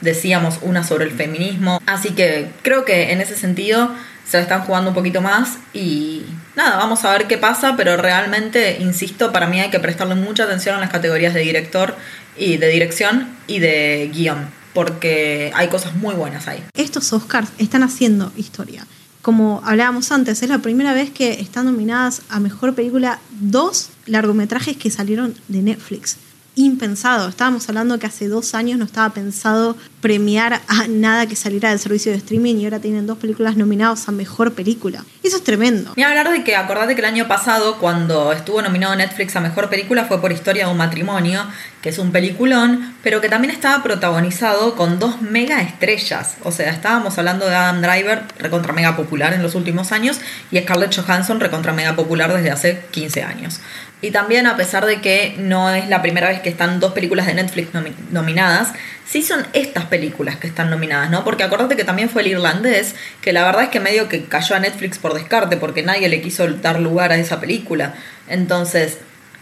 [0.00, 3.92] decíamos una sobre el feminismo, así que creo que en ese sentido
[4.28, 6.24] se la están jugando un poquito más y
[6.56, 10.44] nada, vamos a ver qué pasa, pero realmente, insisto, para mí hay que prestarle mucha
[10.44, 11.94] atención a las categorías de director
[12.36, 16.64] y de dirección y de guion, porque hay cosas muy buenas ahí.
[16.74, 18.84] Estos Oscars están haciendo historia.
[19.22, 24.76] Como hablábamos antes, es la primera vez que están nominadas a Mejor Película dos largometrajes
[24.76, 26.18] que salieron de Netflix
[26.56, 27.28] impensado.
[27.28, 31.78] Estábamos hablando que hace dos años no estaba pensado premiar a nada que saliera del
[31.78, 35.04] servicio de streaming y ahora tienen dos películas nominadas a mejor película.
[35.22, 35.92] Eso es tremendo.
[35.96, 39.68] Y hablar de que acordate que el año pasado, cuando estuvo nominado Netflix a mejor
[39.68, 41.46] película, fue por Historia de un matrimonio,
[41.82, 46.36] que es un peliculón, pero que también estaba protagonizado con dos mega estrellas.
[46.42, 50.58] O sea, estábamos hablando de Adam Driver, recontra mega popular en los últimos años, y
[50.58, 53.60] Scarlett Johansson, recontra mega popular desde hace 15 años.
[54.02, 57.26] Y también, a pesar de que no es la primera vez que están dos películas
[57.26, 57.70] de Netflix
[58.10, 58.72] nominadas,
[59.08, 61.24] sí son estas películas que están nominadas, ¿no?
[61.24, 64.54] Porque acordate que también fue el irlandés, que la verdad es que medio que cayó
[64.54, 67.94] a Netflix por descarte, porque nadie le quiso dar lugar a esa película.
[68.28, 68.98] Entonces,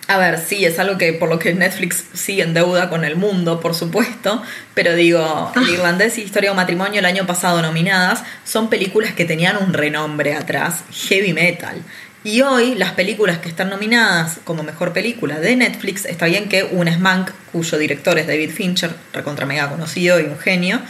[0.07, 3.17] a ver, sí, es algo que por lo que Netflix sigue en deuda con el
[3.17, 4.43] mundo, por supuesto,
[4.75, 5.71] pero digo, El ah.
[5.71, 10.35] Irlandés y Historia de Matrimonio el año pasado nominadas son películas que tenían un renombre
[10.35, 11.83] atrás, heavy metal.
[12.25, 16.65] Y hoy las películas que están nominadas como mejor película de Netflix, está bien que
[16.65, 20.81] una es Mank, cuyo director es David Fincher, recontra mega conocido y un genio,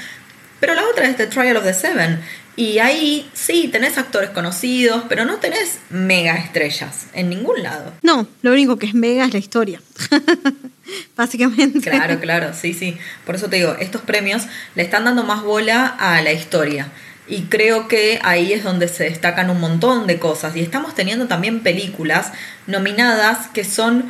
[0.61, 2.21] pero la otra es The Trial of the Seven.
[2.57, 7.93] Y ahí sí, tenés actores conocidos, pero no tenés mega estrellas en ningún lado.
[8.03, 9.83] No, lo único que es mega es la historia.
[11.17, 11.81] Básicamente.
[11.91, 12.97] Claro, claro, sí, sí.
[13.27, 14.45] Por eso te digo, estos premios
[14.77, 16.93] le están dando más bola a la historia.
[17.27, 20.57] Y creo que ahí es donde se destacan un montón de cosas.
[20.57, 22.33] Y estamos teniendo también películas
[22.67, 24.05] nominadas que son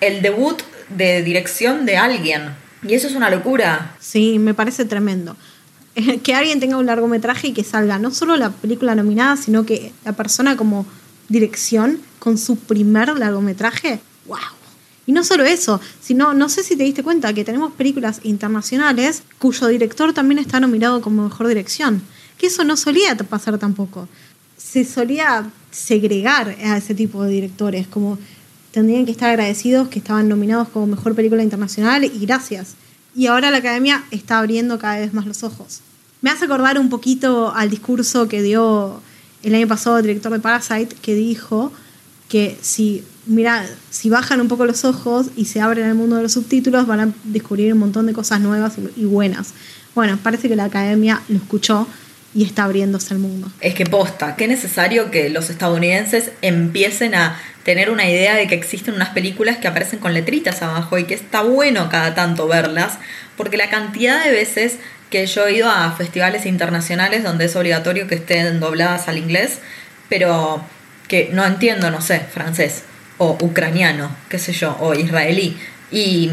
[0.00, 2.54] el debut de dirección de alguien.
[2.82, 3.94] Y eso es una locura.
[3.98, 5.36] Sí, me parece tremendo.
[6.22, 9.92] Que alguien tenga un largometraje y que salga no solo la película nominada, sino que
[10.04, 10.86] la persona como
[11.28, 13.98] dirección con su primer largometraje.
[14.26, 14.38] ¡Wow!
[15.06, 19.24] Y no solo eso, sino, no sé si te diste cuenta que tenemos películas internacionales
[19.40, 22.02] cuyo director también está nominado como mejor dirección
[22.40, 24.08] que eso no solía pasar tampoco.
[24.56, 28.18] Se solía segregar a ese tipo de directores, como
[28.72, 32.76] tendrían que estar agradecidos que estaban nominados como mejor película internacional y gracias.
[33.14, 35.80] Y ahora la academia está abriendo cada vez más los ojos.
[36.22, 39.02] Me hace acordar un poquito al discurso que dio
[39.42, 41.72] el año pasado el director de Parasite, que dijo
[42.30, 46.22] que si, mira, si bajan un poco los ojos y se abren al mundo de
[46.22, 49.52] los subtítulos, van a descubrir un montón de cosas nuevas y buenas.
[49.94, 51.86] Bueno, parece que la academia lo escuchó
[52.34, 53.50] y está abriéndose el mundo.
[53.60, 58.54] Es que posta, qué necesario que los estadounidenses empiecen a tener una idea de que
[58.54, 62.98] existen unas películas que aparecen con letritas abajo y que está bueno cada tanto verlas,
[63.36, 64.78] porque la cantidad de veces
[65.10, 69.58] que yo he ido a festivales internacionales donde es obligatorio que estén dobladas al inglés,
[70.08, 70.64] pero
[71.08, 72.84] que no entiendo, no sé, francés
[73.18, 75.58] o ucraniano, qué sé yo, o israelí.
[75.90, 76.30] Y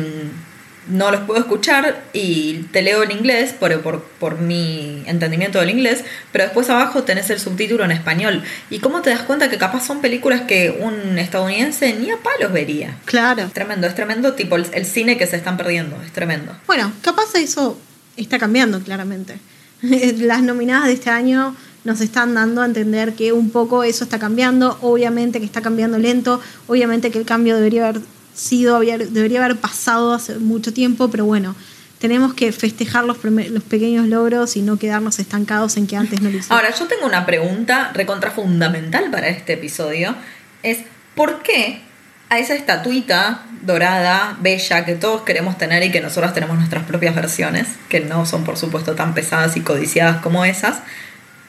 [0.89, 5.69] no los puedo escuchar y te leo en inglés por, por, por, mi entendimiento del
[5.69, 8.43] inglés, pero después abajo tenés el subtítulo en español.
[8.69, 12.52] ¿Y cómo te das cuenta que capaz son películas que un estadounidense ni a palos
[12.52, 12.97] vería?
[13.06, 13.43] Claro.
[13.43, 16.56] Es tremendo, es tremendo, tipo el, el cine que se están perdiendo, es tremendo.
[16.67, 17.78] Bueno, capaz eso
[18.15, 19.39] está cambiando claramente.
[19.82, 24.19] Las nominadas de este año nos están dando a entender que un poco eso está
[24.19, 28.02] cambiando, obviamente que está cambiando lento, obviamente que el cambio debería haber
[28.38, 31.56] sido, debería haber pasado hace mucho tiempo, pero bueno,
[32.00, 36.30] tenemos que festejar los, los pequeños logros y no quedarnos estancados en que antes no
[36.30, 36.52] lo hicimos.
[36.52, 40.15] Ahora, yo tengo una pregunta recontra fundamental para este episodio.
[40.62, 40.80] Es,
[41.15, 41.82] ¿por qué
[42.30, 47.15] a esa estatuita dorada, bella, que todos queremos tener y que nosotros tenemos nuestras propias
[47.15, 50.80] versiones, que no son por supuesto tan pesadas y codiciadas como esas,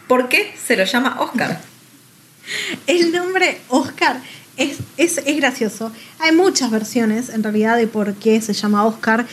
[0.06, 1.60] ¿por qué se lo llama Oscar?
[2.86, 4.20] El nombre Oscar
[4.58, 5.90] es, es, gracioso.
[6.18, 9.26] Hay muchas versiones en realidad de por qué se llama Oscar.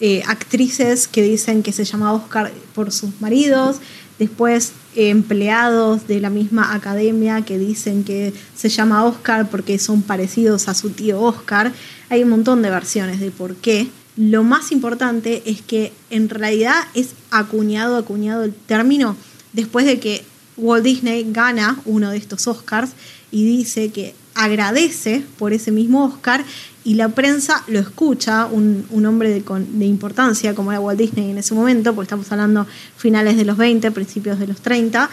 [0.00, 3.78] Eh, actrices que dicen que se llama Oscar por sus maridos,
[4.20, 10.02] después eh, empleados de la misma academia que dicen que se llama Oscar porque son
[10.02, 11.72] parecidos a su tío Oscar.
[12.10, 13.88] Hay un montón de versiones de por qué.
[14.16, 19.16] Lo más importante es que en realidad es acuñado, acuñado el término
[19.52, 20.24] después de que
[20.56, 22.92] Walt Disney gana uno de estos Oscars
[23.30, 26.44] y dice que agradece por ese mismo Oscar
[26.84, 31.54] y la prensa lo escucha, un, hombre de, importancia como era Walt Disney en ese
[31.54, 35.10] momento, porque estamos hablando finales de los 20, principios de los 30,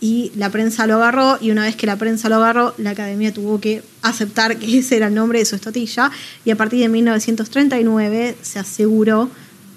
[0.00, 3.32] y la prensa lo agarró y una vez que la prensa lo agarró, la academia
[3.32, 6.10] tuvo que aceptar que ese era el nombre de su estotilla
[6.44, 9.30] y a partir de 1939 se aseguró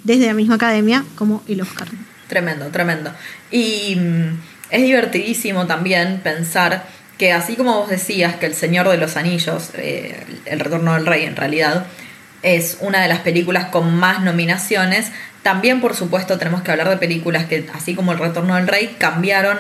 [0.06, 1.90] desde la misma academia como el Oscar.
[2.30, 3.12] Tremendo, tremendo.
[3.52, 4.40] Y mm,
[4.72, 9.72] es divertidísimo también pensar que así como vos decías que El Señor de los Anillos,
[9.76, 11.86] eh, El Retorno del Rey en realidad,
[12.44, 15.12] es una de las películas con más nominaciones,
[15.44, 18.96] también por supuesto tenemos que hablar de películas que, así como El Retorno del Rey,
[18.98, 19.58] cambiaron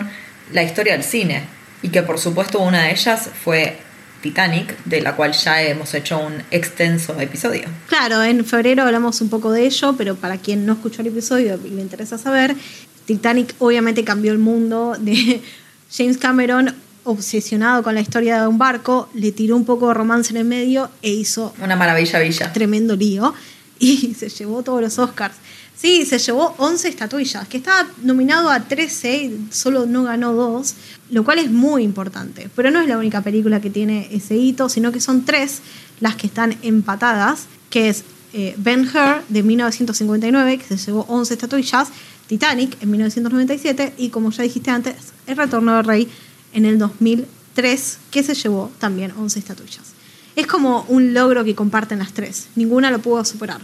[0.51, 1.43] la historia del cine.
[1.81, 3.77] Y que por supuesto una de ellas fue
[4.21, 7.63] Titanic, de la cual ya hemos hecho un extenso episodio.
[7.87, 11.59] Claro, en febrero hablamos un poco de ello, pero para quien no escuchó el episodio
[11.63, 12.55] y le interesa saber,
[13.05, 15.41] Titanic obviamente cambió el mundo de
[15.95, 16.75] James Cameron
[17.07, 20.45] obsesionado con la historia de un barco, le tiró un poco de romance en el
[20.45, 21.53] medio e hizo...
[21.61, 22.53] Una maravilla villa.
[22.53, 23.33] Tremendo lío.
[23.79, 25.35] Y se llevó todos los Oscars.
[25.75, 30.73] Sí, se llevó 11 estatuillas, que estaba nominado a 13, solo no ganó dos,
[31.11, 32.49] lo cual es muy importante.
[32.55, 35.61] Pero no es la única película que tiene ese hito, sino que son tres
[35.99, 41.35] las que están empatadas, que es eh, Ben Hur de 1959, que se llevó 11
[41.35, 41.89] estatuillas,
[42.27, 44.95] Titanic en 1997 y como ya dijiste antes,
[45.27, 46.09] El Retorno del Rey
[46.57, 49.93] en el 2003, que se llevó también 11 estatuillas.
[50.35, 52.47] Es como un logro que comparten las tres.
[52.55, 53.61] Ninguna lo pudo superar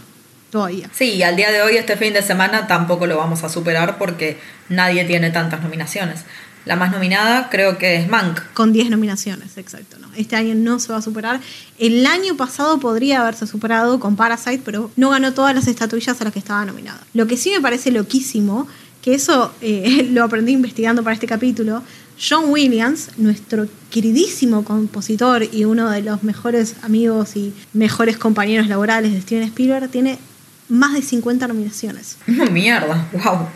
[0.50, 0.88] todavía.
[0.94, 3.98] Sí, y al día de hoy, este fin de semana, tampoco lo vamos a superar
[3.98, 6.20] porque nadie tiene tantas nominaciones.
[6.66, 8.40] La más nominada creo que es Mank.
[8.54, 9.98] Con 10 nominaciones, exacto.
[9.98, 10.08] ¿no?
[10.16, 11.40] Este año no se va a superar.
[11.78, 16.24] El año pasado podría haberse superado con Parasite, pero no ganó todas las estatuillas a
[16.24, 17.00] las que estaba nominada.
[17.12, 18.68] Lo que sí me parece loquísimo,
[19.02, 21.82] que eso eh, lo aprendí investigando para este capítulo,
[22.18, 29.12] John Williams, nuestro queridísimo compositor y uno de los mejores amigos y mejores compañeros laborales
[29.12, 30.18] de Steven Spielberg, tiene
[30.68, 32.16] más de 50 nominaciones.
[32.26, 33.48] Mierda, wow.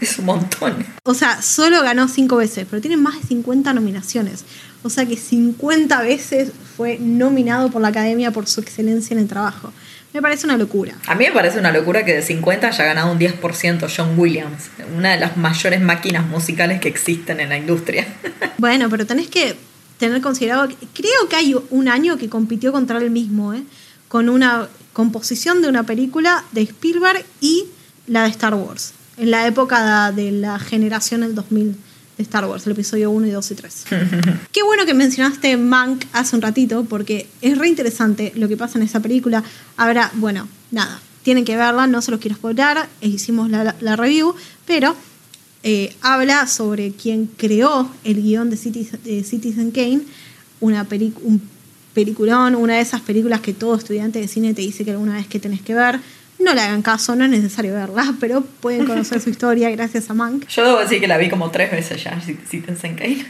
[0.00, 0.86] Es un montón.
[1.02, 4.44] O sea, solo ganó 5 veces, pero tiene más de 50 nominaciones.
[4.82, 9.28] O sea que 50 veces fue nominado por la Academia por su excelencia en el
[9.28, 9.72] trabajo.
[10.14, 10.94] Me parece una locura.
[11.06, 14.70] A mí me parece una locura que de 50 haya ganado un 10% John Williams,
[14.96, 18.06] una de las mayores máquinas musicales que existen en la industria.
[18.58, 19.54] Bueno, pero tenés que
[19.98, 23.62] tener considerado, creo que hay un año que compitió contra él mismo, ¿eh?
[24.08, 27.66] con una composición de una película de Spielberg y
[28.08, 31.78] la de Star Wars en la época de la generación del 2000 de
[32.18, 33.84] Star Wars, el episodio 1 y 2 y 3.
[34.52, 38.78] Qué bueno que mencionaste Mank hace un ratito, porque es re interesante lo que pasa
[38.78, 39.42] en esa película.
[39.76, 44.34] Ahora, bueno, nada, tienen que verla, no se los quiero spoiler, hicimos la, review,
[44.66, 44.96] pero
[45.62, 50.00] eh, habla sobre quien creó el guion de Citizen, Kane,
[50.60, 50.86] una
[51.22, 51.42] un
[51.94, 55.26] peliculón, una de esas películas que todo estudiante de cine te dice que alguna vez
[55.26, 56.00] que tenés que ver
[56.38, 60.14] no le hagan caso, no es necesario verla, pero pueden conocer su historia gracias a
[60.14, 60.46] Mank.
[60.48, 63.26] Yo debo decir que la vi como tres veces ya, Citizen Kane.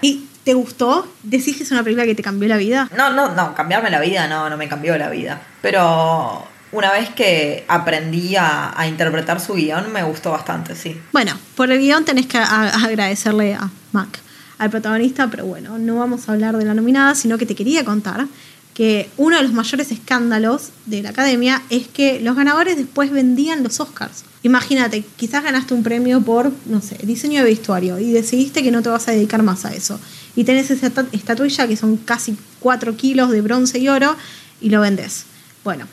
[0.00, 1.10] ¿Y te gustó?
[1.22, 2.90] ¿Decís que es una película que te cambió la vida?
[2.96, 5.40] No, no, no, cambiarme la vida no, no me cambió la vida.
[5.60, 11.00] Pero una vez que aprendí a, interpretar su guion, me gustó bastante, sí.
[11.12, 14.16] Bueno, por el guion tenés que agradecerle a Mank,
[14.58, 17.84] al protagonista, pero bueno, no vamos a hablar de la nominada, sino que te quería
[17.84, 18.26] contar
[18.74, 23.62] que uno de los mayores escándalos de la academia es que los ganadores después vendían
[23.62, 24.24] los Oscars.
[24.42, 28.82] Imagínate, quizás ganaste un premio por, no sé, diseño de vestuario y decidiste que no
[28.82, 30.00] te vas a dedicar más a eso.
[30.34, 34.16] Y tenés esa estatuilla que son casi 4 kilos de bronce y oro
[34.60, 35.24] y lo vendes.
[35.64, 35.86] Bueno,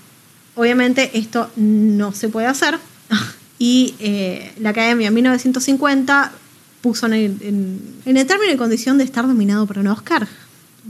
[0.55, 2.79] obviamente esto no se puede hacer
[3.59, 6.31] y eh, la academia en 1950
[6.81, 10.29] puso en el, en el término y condición de estar dominado por un Oscar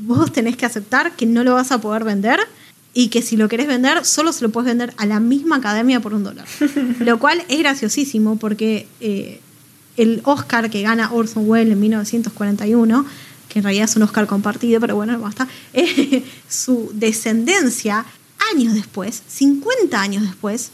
[0.06, 2.40] vos tenés que aceptar que no lo vas a poder vender
[2.94, 6.00] y que si lo querés vender, solo se lo puedes vender a la misma academia
[6.00, 6.46] por un dólar.
[7.00, 9.42] lo cual es graciosísimo porque eh,
[9.98, 13.06] el Oscar que gana Orson Welles en 1941,
[13.48, 18.06] que en realidad es un Oscar compartido, pero bueno, basta, eh, su descendencia,
[18.54, 20.72] años después, 50 años después,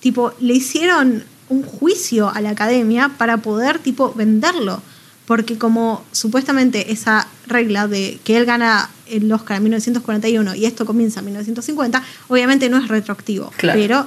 [0.00, 4.82] tipo, le hicieron un juicio a la academia para poder, tipo, venderlo
[5.26, 10.84] porque como supuestamente esa regla de que él gana el Oscar en 1941 y esto
[10.86, 13.52] comienza en 1950, obviamente no es retroactivo.
[13.60, 14.06] Pero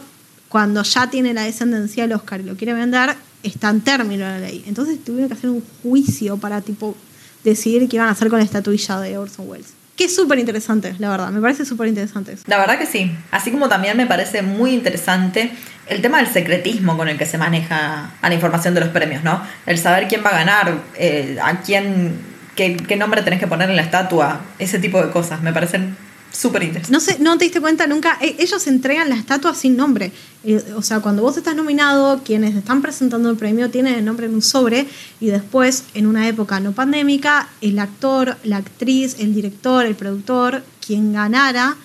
[0.49, 4.39] cuando ya tiene la descendencia del Oscar y lo quiere vender, está en término la
[4.39, 4.63] ley.
[4.67, 6.95] Entonces tuvieron que hacer un juicio para tipo
[7.43, 10.95] decidir qué iban a hacer con la estatuilla de Orson Welles que es súper interesante,
[10.97, 12.37] la verdad, me parece súper interesante.
[12.45, 15.51] La verdad que sí, así como también me parece muy interesante
[15.87, 19.25] el tema del secretismo con el que se maneja a la información de los premios,
[19.25, 19.43] ¿no?
[19.65, 22.17] El saber quién va a ganar, eh, a quién,
[22.59, 25.95] qué, nombre tenés que poner en la estatua, ese tipo de cosas, me parecen
[26.31, 26.93] Súper interesante.
[26.93, 28.19] No sé, no te diste cuenta nunca.
[28.21, 30.11] E, ellos entregan las estatuas sin nombre.
[30.43, 34.27] Eh, o sea, cuando vos estás nominado, quienes están presentando el premio tienen el nombre
[34.27, 34.85] en un sobre
[35.19, 40.61] y después, en una época no pandémica, el actor, la actriz, el director, el productor,
[40.85, 41.77] quien ganara,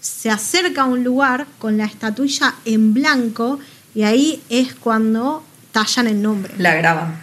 [0.00, 3.58] se acerca a un lugar con la estatuilla en blanco
[3.96, 6.54] y ahí es cuando tallan el nombre.
[6.58, 7.20] La graban.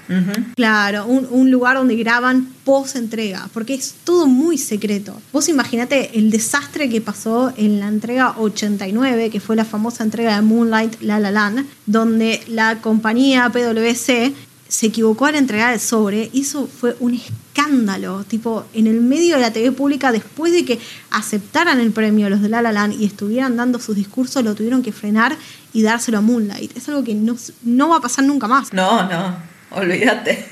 [0.55, 5.19] Claro, un, lugar donde graban post entrega, porque es todo muy secreto.
[5.31, 10.35] Vos imaginate el desastre que pasó en la entrega 89, que fue la famosa entrega
[10.35, 14.33] de Moonlight La La Land, donde la compañía PwC
[14.67, 19.41] se equivocó al entregar el sobre, eso fue un escándalo, tipo, en el medio de
[19.41, 20.79] la TV pública, después de que
[21.11, 24.81] aceptaran el premio los de La La Land y estuvieran dando sus discursos, lo tuvieron
[24.81, 25.37] que frenar
[25.71, 26.75] y dárselo a Moonlight.
[26.75, 28.73] Es algo que no, no va a pasar nunca más.
[28.73, 29.37] No, no,
[29.71, 30.45] olvídate.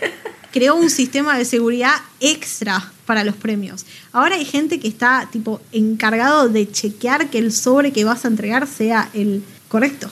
[0.51, 3.86] Creó un sistema de seguridad extra para los premios.
[4.11, 8.28] Ahora hay gente que está, tipo, encargado de chequear que el sobre que vas a
[8.28, 10.11] entregar sea el correcto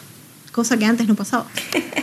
[0.52, 1.46] cosa que antes no pasaba.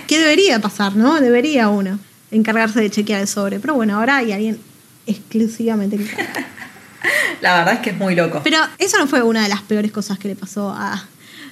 [0.06, 1.20] ¿Qué debería pasar, no?
[1.20, 1.98] Debería uno
[2.30, 3.60] encargarse de chequear el sobre.
[3.60, 4.58] Pero bueno, ahora hay alguien
[5.06, 6.46] exclusivamente encargado.
[7.40, 8.40] La verdad es que es muy loco.
[8.42, 11.06] Pero eso no fue una de las peores cosas que le pasó a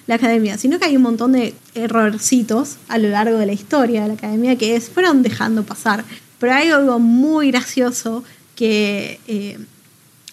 [0.06, 4.02] la academia, sino que hay un montón de errorcitos a lo largo de la historia
[4.02, 6.04] de la academia que fueron dejando pasar.
[6.38, 8.22] Pero hay algo muy gracioso
[8.54, 9.58] que eh,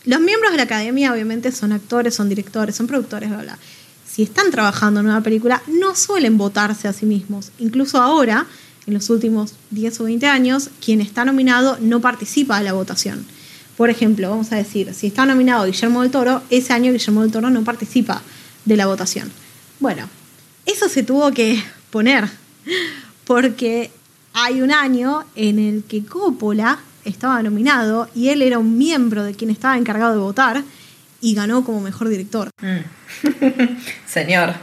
[0.05, 3.59] los miembros de la academia obviamente son actores, son directores, son productores, bla, bla
[4.14, 7.49] si están trabajando en una película, no suelen votarse a sí mismos.
[7.57, 8.45] Incluso ahora,
[8.86, 13.26] en los últimos 10 o 20 años, quien está nominado no participa de la votación.
[13.76, 17.32] Por ejemplo, vamos a decir, si está nominado Guillermo del Toro, ese año Guillermo del
[17.32, 18.22] Toro no participa
[18.66, 19.32] de la votación.
[19.80, 20.07] Bueno,
[20.68, 22.30] eso se tuvo que poner
[23.26, 23.89] porque
[24.34, 29.34] hay un año en el que Coppola estaba nominado y él era un miembro de
[29.34, 30.64] quien estaba encargado de votar
[31.24, 32.49] y ganó como mejor director.
[32.61, 33.78] Mm.
[34.05, 34.53] Señor.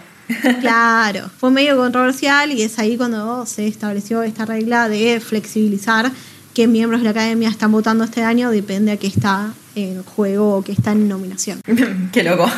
[0.60, 6.12] Claro, fue medio controversial y es ahí cuando se estableció esta regla de flexibilizar
[6.54, 10.56] qué miembros de la academia están votando este año, depende a qué está en juego
[10.56, 11.62] o qué está en nominación.
[12.12, 12.48] qué loco.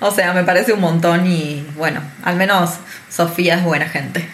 [0.00, 2.70] o sea, me parece un montón y bueno, al menos
[3.10, 4.28] Sofía es buena gente.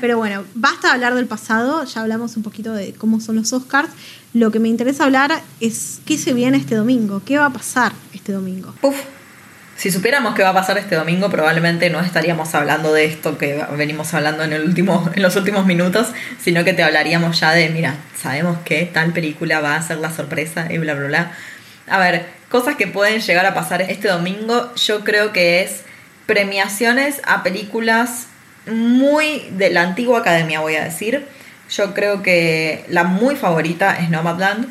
[0.00, 3.90] Pero bueno, basta hablar del pasado, ya hablamos un poquito de cómo son los Oscars.
[4.34, 7.92] Lo que me interesa hablar es qué se viene este domingo, qué va a pasar
[8.12, 8.74] este domingo.
[8.82, 8.96] Uf,
[9.78, 13.64] si supiéramos qué va a pasar este domingo, probablemente no estaríamos hablando de esto que
[13.76, 16.08] venimos hablando en, el último, en los últimos minutos,
[16.42, 20.10] sino que te hablaríamos ya de, mira, sabemos que tal película va a ser la
[20.10, 21.32] sorpresa y bla, bla, bla.
[21.86, 25.82] A ver, cosas que pueden llegar a pasar este domingo, yo creo que es
[26.26, 28.26] premiaciones a películas
[28.66, 31.24] muy de la antigua academia, voy a decir.
[31.70, 34.68] Yo creo que la muy favorita es Nomadland.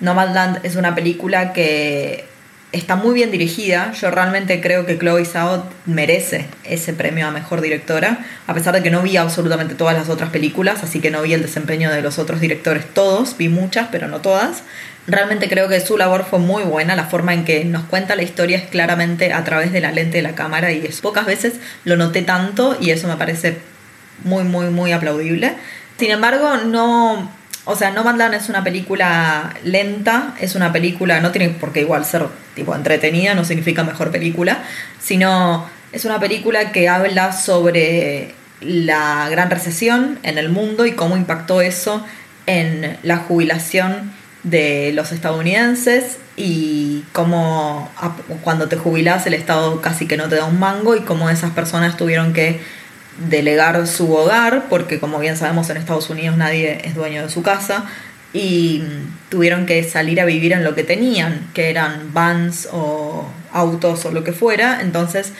[0.00, 2.24] Nomadland es una película que
[2.72, 3.92] está muy bien dirigida.
[3.92, 8.82] Yo realmente creo que Chloe Zhao merece ese premio a mejor directora, a pesar de
[8.82, 12.00] que no vi absolutamente todas las otras películas, así que no vi el desempeño de
[12.02, 14.62] los otros directores todos, vi muchas, pero no todas.
[15.06, 18.22] Realmente creo que su labor fue muy buena, la forma en que nos cuenta la
[18.22, 21.54] historia es claramente a través de la lente de la cámara y es, pocas veces
[21.84, 23.58] lo noté tanto y eso me parece
[24.24, 25.56] muy, muy, muy aplaudible.
[26.02, 27.30] Sin embargo, no,
[27.64, 31.82] o sea, No Land es una película lenta, es una película, no tiene por qué
[31.82, 32.26] igual ser
[32.56, 34.64] tipo entretenida, no significa mejor película,
[35.00, 41.16] sino es una película que habla sobre la gran recesión en el mundo y cómo
[41.16, 42.04] impactó eso
[42.46, 44.10] en la jubilación
[44.42, 47.88] de los estadounidenses y cómo
[48.42, 51.52] cuando te jubilas el Estado casi que no te da un mango y cómo esas
[51.52, 52.60] personas tuvieron que
[53.28, 57.42] delegar su hogar, porque como bien sabemos en Estados Unidos nadie es dueño de su
[57.42, 57.86] casa,
[58.32, 58.82] y
[59.28, 64.10] tuvieron que salir a vivir en lo que tenían, que eran vans o autos o
[64.10, 65.32] lo que fuera, entonces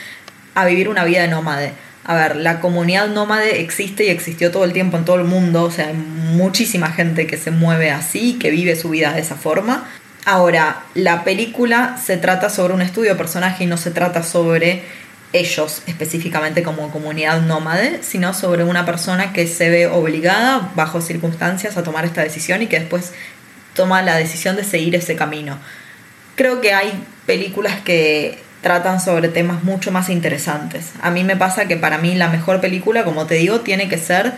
[0.54, 1.72] a vivir una vida de nómade.
[2.04, 5.62] A ver, la comunidad nómade existe y existió todo el tiempo en todo el mundo,
[5.62, 9.36] o sea, hay muchísima gente que se mueve así, que vive su vida de esa
[9.36, 9.88] forma.
[10.24, 14.82] Ahora, la película se trata sobre un estudio de personaje y no se trata sobre
[15.32, 21.76] ellos específicamente como comunidad nómade, sino sobre una persona que se ve obligada bajo circunstancias
[21.76, 23.12] a tomar esta decisión y que después
[23.74, 25.58] toma la decisión de seguir ese camino.
[26.34, 26.92] Creo que hay
[27.26, 30.90] películas que tratan sobre temas mucho más interesantes.
[31.02, 33.98] A mí me pasa que para mí la mejor película, como te digo, tiene que
[33.98, 34.32] ser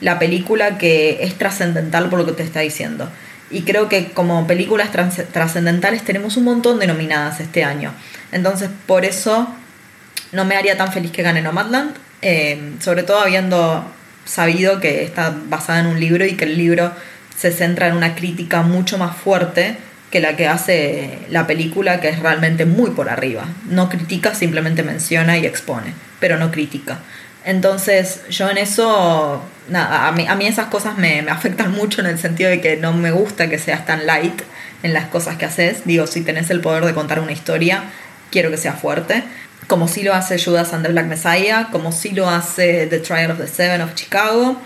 [0.00, 3.08] la película que es trascendental por lo que te está diciendo.
[3.50, 4.90] Y creo que como películas
[5.32, 7.92] trascendentales tenemos un montón de nominadas este año.
[8.32, 9.54] Entonces, por eso
[10.32, 13.84] no me haría tan feliz que gane Nomadland, eh, sobre todo habiendo
[14.24, 16.92] sabido que está basada en un libro y que el libro
[17.36, 19.76] se centra en una crítica mucho más fuerte
[20.10, 23.46] que la que hace la película, que es realmente muy por arriba.
[23.68, 26.98] No critica, simplemente menciona y expone, pero no critica.
[27.44, 32.00] Entonces, yo en eso, nada, a mí, a mí esas cosas me, me, afectan mucho
[32.00, 34.42] en el sentido de que no me gusta que seas tan light
[34.82, 35.84] en las cosas que haces.
[35.84, 37.84] Digo, si tenés el poder de contar una historia,
[38.30, 39.24] quiero que sea fuerte.
[39.72, 43.30] Como sí lo hace Judas and the Black Messiah, como sí lo hace The Trial
[43.30, 44.60] of the Seven of Chicago,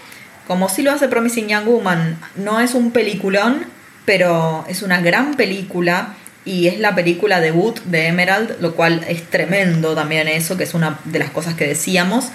[0.48, 2.18] como sí lo hace Promising Young Woman.
[2.34, 3.66] No es un peliculón,
[4.04, 9.22] pero es una gran película y es la película debut de Emerald, lo cual es
[9.30, 12.30] tremendo también eso, que es una de las cosas que decíamos.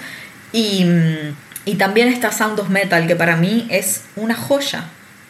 [0.54, 4.84] Y, mm, y también está Sound of Metal, que para mí es una joya.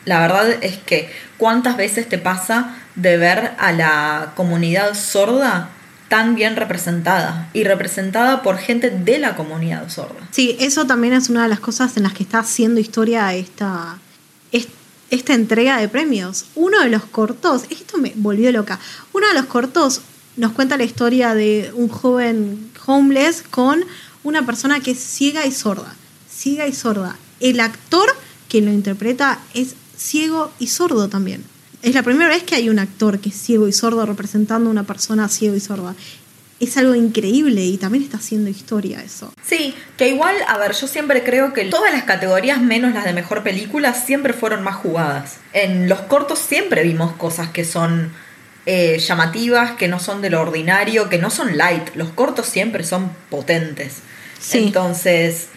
[0.05, 5.70] La verdad es que cuántas veces te pasa de ver a la comunidad sorda
[6.12, 10.28] tan bien representada y representada por gente de la comunidad sorda.
[10.30, 13.98] Sí, eso también es una de las cosas en las que está haciendo historia esta,
[15.08, 16.44] esta entrega de premios.
[16.54, 18.78] Uno de los cortos, esto me volvió loca,
[19.14, 20.02] uno de los cortos
[20.36, 23.82] nos cuenta la historia de un joven homeless con
[24.22, 25.94] una persona que es ciega y sorda.
[26.30, 27.16] Ciega y sorda.
[27.40, 28.14] El actor
[28.50, 31.42] que lo interpreta es ciego y sordo también.
[31.82, 34.72] Es la primera vez que hay un actor que es ciego y sordo representando a
[34.72, 35.94] una persona ciego y sorda
[36.62, 39.32] es algo increíble y también está haciendo historia eso.
[39.44, 43.12] Sí, que igual, a ver, yo siempre creo que todas las categorías, menos las de
[43.12, 45.38] mejor película, siempre fueron más jugadas.
[45.52, 48.12] En los cortos siempre vimos cosas que son
[48.66, 51.96] eh, llamativas, que no son de lo ordinario, que no son light.
[51.96, 53.96] Los cortos siempre son potentes.
[54.52, 55.48] Entonces,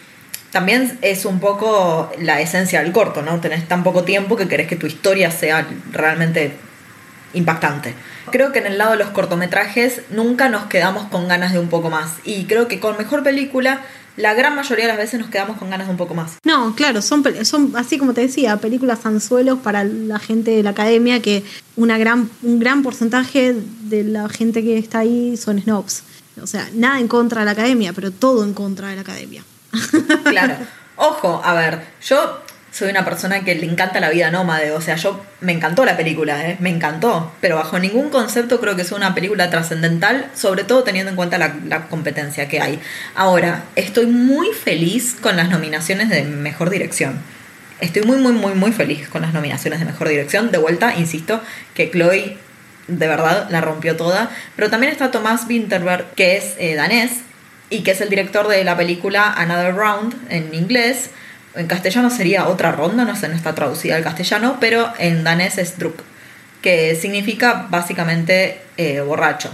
[0.56, 3.40] también es un poco la esencia del corto, ¿no?
[3.40, 6.56] Tenés tan poco tiempo que querés que tu historia sea realmente
[7.34, 7.92] impactante.
[8.30, 11.68] Creo que en el lado de los cortometrajes nunca nos quedamos con ganas de un
[11.68, 12.14] poco más.
[12.24, 13.82] Y creo que con mejor película,
[14.16, 16.38] la gran mayoría de las veces nos quedamos con ganas de un poco más.
[16.42, 20.70] No, claro, son, son así como te decía, películas anzuelos para la gente de la
[20.70, 21.44] academia, que
[21.76, 26.02] una gran, un gran porcentaje de la gente que está ahí son snobs.
[26.42, 29.44] O sea, nada en contra de la academia, pero todo en contra de la academia.
[30.24, 30.56] Claro.
[30.96, 32.42] Ojo, a ver, yo
[32.76, 35.96] soy una persona que le encanta la vida nómade, o sea, yo me encantó la
[35.96, 36.56] película, ¿eh?
[36.60, 41.10] me encantó, pero bajo ningún concepto creo que es una película trascendental, sobre todo teniendo
[41.10, 42.78] en cuenta la, competencia que hay.
[43.14, 47.18] Ahora, estoy muy feliz con las nominaciones de Mejor Dirección.
[47.80, 50.50] Estoy muy, muy, muy, muy feliz con las nominaciones de Mejor Dirección.
[50.50, 51.42] De vuelta, insisto,
[51.74, 52.36] que Chloe
[52.88, 54.30] de verdad la rompió toda.
[54.54, 57.20] Pero también está Tomás Winterberg, que es eh, danés
[57.70, 61.10] y que es el director de la película Another Round en inglés
[61.56, 65.58] en castellano sería otra ronda, no sé, no está traducida al castellano, pero en danés
[65.58, 66.02] es druk,
[66.60, 69.50] que significa básicamente eh, borracho.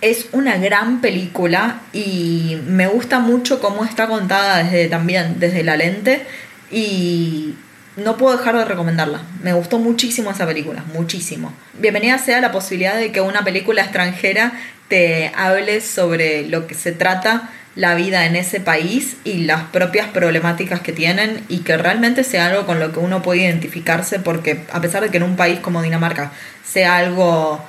[0.00, 5.76] Es una gran película y me gusta mucho cómo está contada desde también desde la
[5.76, 6.26] lente
[6.70, 7.54] y
[7.96, 9.22] no puedo dejar de recomendarla.
[9.42, 11.52] Me gustó muchísimo esa película, muchísimo.
[11.78, 14.52] Bienvenida sea la posibilidad de que una película extranjera
[14.88, 20.08] te hable sobre lo que se trata la vida en ese país y las propias
[20.08, 24.62] problemáticas que tienen y que realmente sea algo con lo que uno puede identificarse porque
[24.72, 26.30] a pesar de que en un país como Dinamarca
[26.64, 27.60] sea algo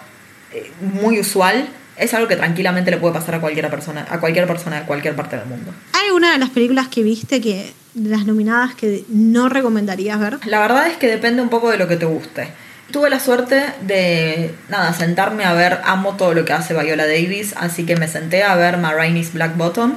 [0.53, 1.67] eh, muy usual,
[1.97, 5.15] es algo que tranquilamente le puede pasar a cualquier persona, a cualquier persona de cualquier
[5.15, 5.73] parte del mundo.
[5.93, 10.39] ¿Hay alguna de las películas que viste que las nominadas que no recomendarías ver?
[10.45, 12.49] La verdad es que depende un poco de lo que te guste.
[12.91, 17.55] Tuve la suerte de, nada, sentarme a ver, amo todo lo que hace Viola Davis,
[17.57, 19.95] así que me senté a ver Ma Rainey's Black Bottom,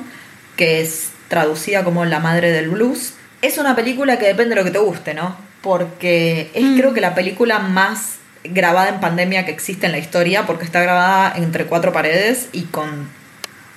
[0.57, 3.13] que es traducida como La Madre del Blues.
[3.43, 5.37] Es una película que depende de lo que te guste, ¿no?
[5.61, 6.77] Porque es mm.
[6.79, 10.81] creo que la película más grabada en pandemia que existe en la historia, porque está
[10.81, 13.09] grabada entre cuatro paredes y con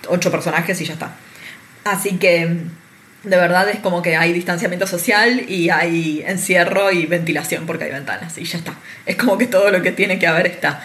[0.08, 1.16] ocho personajes y ya está.
[1.84, 2.58] Así que
[3.24, 7.92] de verdad es como que hay distanciamiento social y hay encierro y ventilación porque hay
[7.92, 8.74] ventanas y ya está.
[9.06, 10.82] Es como que todo lo que tiene que haber está.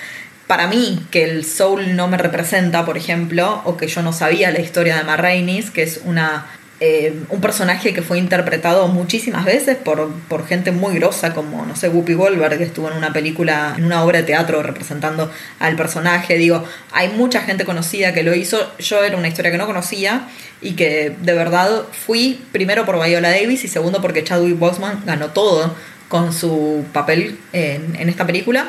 [0.47, 4.53] Para mí, que el soul no me representa, por ejemplo, o que yo no sabía
[4.53, 6.47] la historia de Marrainis, que es una
[6.79, 11.74] eh, un personaje que fue interpretado muchísimas veces por, por, gente muy grosa como, no
[11.74, 15.74] sé, Whoopi Goldberg, que estuvo en una película, en una obra de teatro representando al
[15.74, 16.37] personaje.
[16.37, 18.59] Digo, hay mucha gente conocida que lo hizo.
[18.79, 20.29] Yo era una historia que no conocía
[20.61, 25.29] y que de verdad fui primero por Viola Davis y segundo porque Chadwick Boseman ganó
[25.29, 25.74] todo
[26.09, 28.68] con su papel en, en esta película.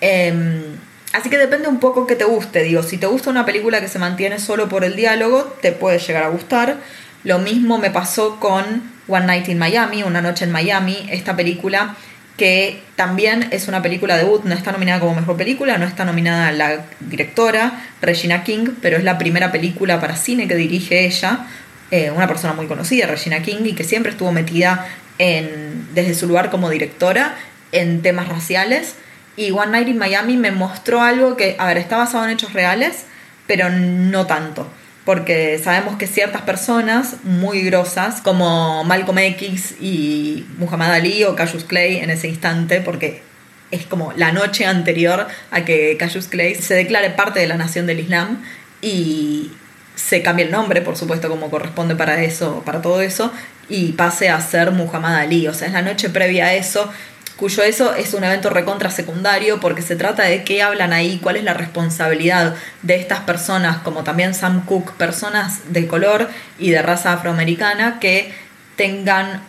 [0.00, 0.64] Em,
[1.12, 2.64] así que depende un poco que te guste.
[2.64, 6.00] Digo, si te gusta una película que se mantiene solo por el diálogo, te puede
[6.00, 6.78] llegar a gustar
[7.26, 11.96] lo mismo me pasó con One Night in Miami, Una Noche en Miami, esta película
[12.36, 16.52] que también es una película debut, no está nominada como mejor película, no está nominada
[16.52, 21.46] la directora Regina King, pero es la primera película para cine que dirige ella,
[21.90, 24.86] eh, una persona muy conocida, Regina King, y que siempre estuvo metida
[25.18, 27.34] en, desde su lugar como directora
[27.72, 28.94] en temas raciales.
[29.36, 32.52] Y One Night in Miami me mostró algo que, a ver, está basado en hechos
[32.52, 33.06] reales,
[33.48, 34.70] pero no tanto
[35.06, 41.62] porque sabemos que ciertas personas muy grosas, como Malcolm X y Muhammad Ali o Cassius
[41.62, 43.22] Clay en ese instante, porque
[43.70, 47.86] es como la noche anterior a que Cassius Clay se declare parte de la nación
[47.86, 48.42] del Islam
[48.82, 49.52] y
[49.94, 53.32] se cambie el nombre, por supuesto, como corresponde para eso, para todo eso,
[53.68, 55.46] y pase a ser Muhammad Ali.
[55.46, 56.90] O sea, es la noche previa a eso
[57.36, 61.36] cuyo eso es un evento recontra secundario porque se trata de qué hablan ahí, cuál
[61.36, 66.28] es la responsabilidad de estas personas, como también Sam Cooke, personas de color
[66.58, 68.32] y de raza afroamericana que
[68.76, 69.42] tengan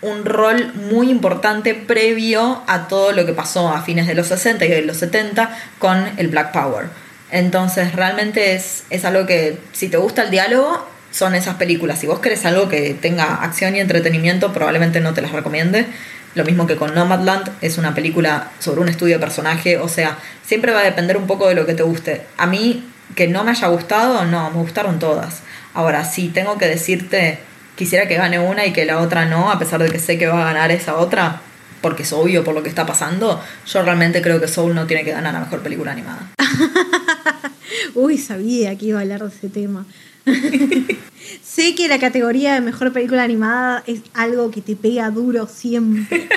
[0.00, 4.64] un rol muy importante previo a todo lo que pasó a fines de los 60
[4.64, 6.86] y de los 70 con el Black Power.
[7.30, 11.98] Entonces realmente es, es algo que si te gusta el diálogo, son esas películas.
[11.98, 15.86] Si vos querés algo que tenga acción y entretenimiento, probablemente no te las recomiende.
[16.34, 20.18] Lo mismo que con Nomadland, es una película sobre un estudio de personaje, o sea,
[20.44, 22.26] siempre va a depender un poco de lo que te guste.
[22.36, 25.42] A mí, que no me haya gustado, no, me gustaron todas.
[25.74, 27.38] Ahora, si tengo que decirte,
[27.76, 30.26] quisiera que gane una y que la otra no, a pesar de que sé que
[30.26, 31.40] va a ganar esa otra,
[31.80, 35.04] porque es obvio por lo que está pasando, yo realmente creo que Soul no tiene
[35.04, 36.28] que ganar la mejor película animada.
[37.94, 39.86] Uy, sabía que iba a hablar de ese tema.
[41.42, 46.28] sé que la categoría de mejor película animada es algo que te pega duro siempre.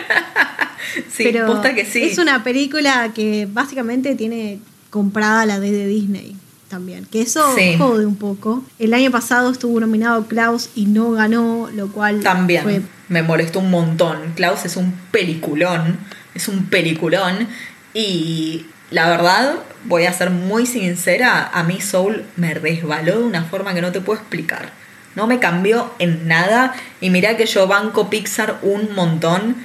[1.11, 2.03] sí, pero que sí.
[2.03, 4.59] Es una película que básicamente tiene
[4.89, 6.35] comprada la D de Disney.
[6.69, 7.75] también, que eso Sí.
[7.77, 8.63] jode un poco.
[8.79, 13.59] El año pasado estuvo nominado Klaus y no ganó, lo cual También fue me molestó
[13.59, 14.17] un montón.
[14.35, 15.97] Klaus es un peliculón,
[16.33, 17.49] es un peliculón.
[17.93, 23.45] Y la verdad, voy a ser muy sincera, a mí Soul me resbaló de una
[23.45, 24.73] forma que no te puedo explicar.
[25.15, 26.73] No me cambió en nada.
[26.99, 29.55] Y mirá que yo banco Pixar un montón.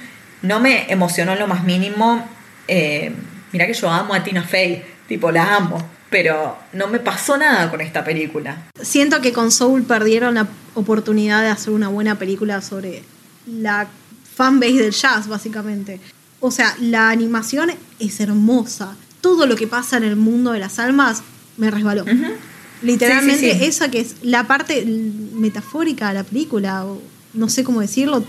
[0.41, 2.27] No me emocionó en lo más mínimo.
[2.67, 3.13] Eh,
[3.51, 4.83] mirá que yo amo a Tina Fey.
[5.07, 5.77] Tipo, la amo.
[6.09, 8.69] Pero no me pasó nada con esta película.
[8.81, 13.03] Siento que con Soul perdieron la oportunidad de hacer una buena película sobre
[13.45, 13.87] la
[14.35, 15.99] fanbase del jazz, básicamente.
[16.39, 18.95] O sea, la animación es hermosa.
[19.27, 21.21] Todo lo que pasa en el mundo de las almas
[21.57, 22.03] me resbaló.
[22.03, 22.33] Ujú.
[22.81, 23.65] Literalmente Sí, sí, sí.
[23.65, 24.85] esa que es la parte
[25.33, 27.01] metafórica de la película, o
[27.33, 28.23] no sé cómo decirlo,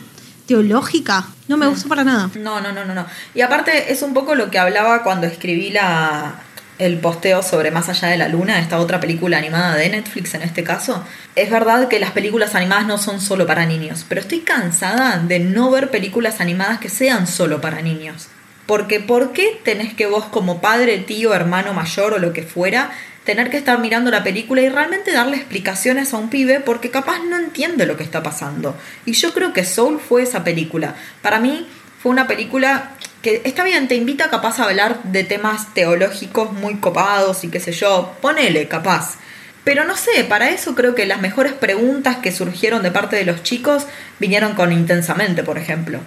[0.46, 2.30] teológica, no me gustó para nada.
[2.34, 3.06] No, no, no, no, no.
[3.34, 6.42] Y aparte es un poco lo que hablaba cuando escribí la,
[6.78, 10.42] el posteo sobre Más allá de la luna, esta otra película animada de Netflix en
[10.42, 11.04] este caso.
[11.36, 15.38] Es verdad que las películas animadas no son solo para niños, pero estoy cansada de
[15.38, 18.28] no ver películas animadas que sean solo para niños.
[18.68, 22.90] Porque ¿por qué tenés que vos como padre, tío, hermano mayor o lo que fuera,
[23.24, 27.20] tener que estar mirando la película y realmente darle explicaciones a un pibe porque capaz
[27.20, 28.76] no entiende lo que está pasando?
[29.06, 30.96] Y yo creo que Soul fue esa película.
[31.22, 31.66] Para mí
[32.02, 32.90] fue una película
[33.22, 37.60] que está bien, te invita capaz a hablar de temas teológicos muy copados y qué
[37.60, 39.14] sé yo, ponele capaz.
[39.64, 43.24] Pero no sé, para eso creo que las mejores preguntas que surgieron de parte de
[43.24, 43.86] los chicos
[44.18, 46.00] vinieron con Intensamente, por ejemplo,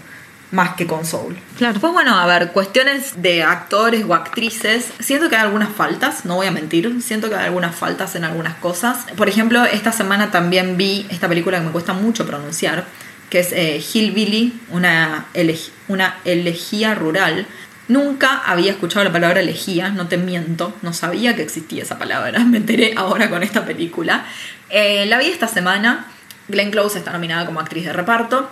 [0.51, 1.37] más que con Soul.
[1.57, 1.73] Claro.
[1.73, 4.91] Después, bueno, a ver, cuestiones de actores o actrices.
[4.99, 7.01] Siento que hay algunas faltas, no voy a mentir.
[7.01, 9.05] Siento que hay algunas faltas en algunas cosas.
[9.15, 12.85] Por ejemplo, esta semana también vi esta película que me cuesta mucho pronunciar,
[13.29, 17.45] que es eh, Hillbilly, una, elej- una elegía rural.
[17.87, 22.39] Nunca había escuchado la palabra elegía, no te miento, no sabía que existía esa palabra,
[22.45, 24.25] me enteré ahora con esta película.
[24.69, 26.05] Eh, la vi esta semana,
[26.47, 28.49] Glenn Close está nominada como actriz de reparto,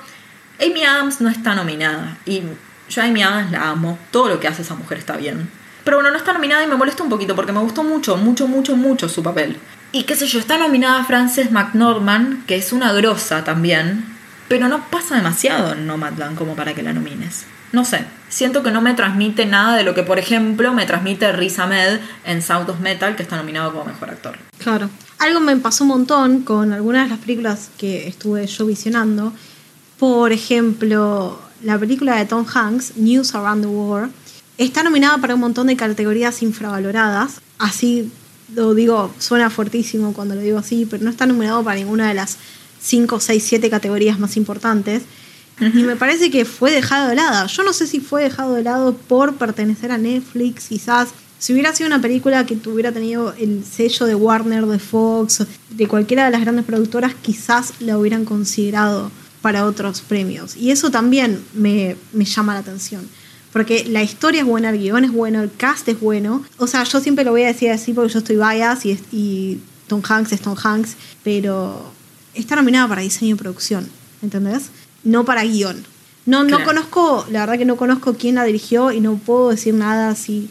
[0.62, 2.42] Amy Adams no está nominada y
[2.90, 5.50] yo a Amy Adams la amo, todo lo que hace esa mujer está bien.
[5.86, 8.48] Pero bueno, no está nominada y me molesta un poquito porque me gustó mucho, mucho,
[8.48, 9.58] mucho, mucho su papel.
[9.92, 14.06] Y qué sé yo, está nominada Frances McNorman, que es una grosa también,
[14.50, 17.46] pero no pasa demasiado en Nomadland como para que la nomines.
[17.72, 21.32] No sé, siento que no me transmite nada de lo que, por ejemplo, me transmite
[21.32, 24.38] Riz Ahmed en Sound of Metal, que está nominado como mejor actor.
[24.58, 24.90] Claro.
[25.20, 29.34] Algo me pasó un montón con algunas de las películas que estuve yo visionando.
[30.00, 34.12] Por ejemplo, la película de Tom Hanks, News Around the World,
[34.58, 37.42] está nominada para un montón de categorías infravaloradas.
[37.58, 38.10] Así
[38.56, 42.14] lo digo, suena fuertísimo cuando lo digo así, pero no está nominado para ninguna de
[42.14, 42.38] las
[42.82, 45.04] 5, 6, 7 categorías más importantes.
[45.60, 47.48] Y me parece que fue dejado de lado.
[47.48, 51.10] Yo no sé si fue dejado de lado por pertenecer a Netflix, quizás.
[51.38, 55.88] Si hubiera sido una película que tuviera tenido el sello de Warner, de Fox, de
[55.88, 59.12] cualquiera de las grandes productoras, quizás la hubieran considerado
[59.42, 60.56] para otros premios.
[60.58, 63.08] Y eso también me, me llama la atención.
[63.52, 66.44] Porque la historia es buena, el guion es bueno, el cast es bueno.
[66.58, 69.60] O sea, yo siempre lo voy a decir así porque yo estoy bias y, y
[69.88, 71.92] Tom Hanks es Tom Hanks, pero
[72.36, 73.90] está nominada para diseño y producción,
[74.22, 74.70] ¿entendés?
[75.04, 75.84] No para guion.
[76.28, 79.74] No, no conozco, la verdad que no conozco quién la dirigió y no puedo decir
[79.74, 80.48] nada si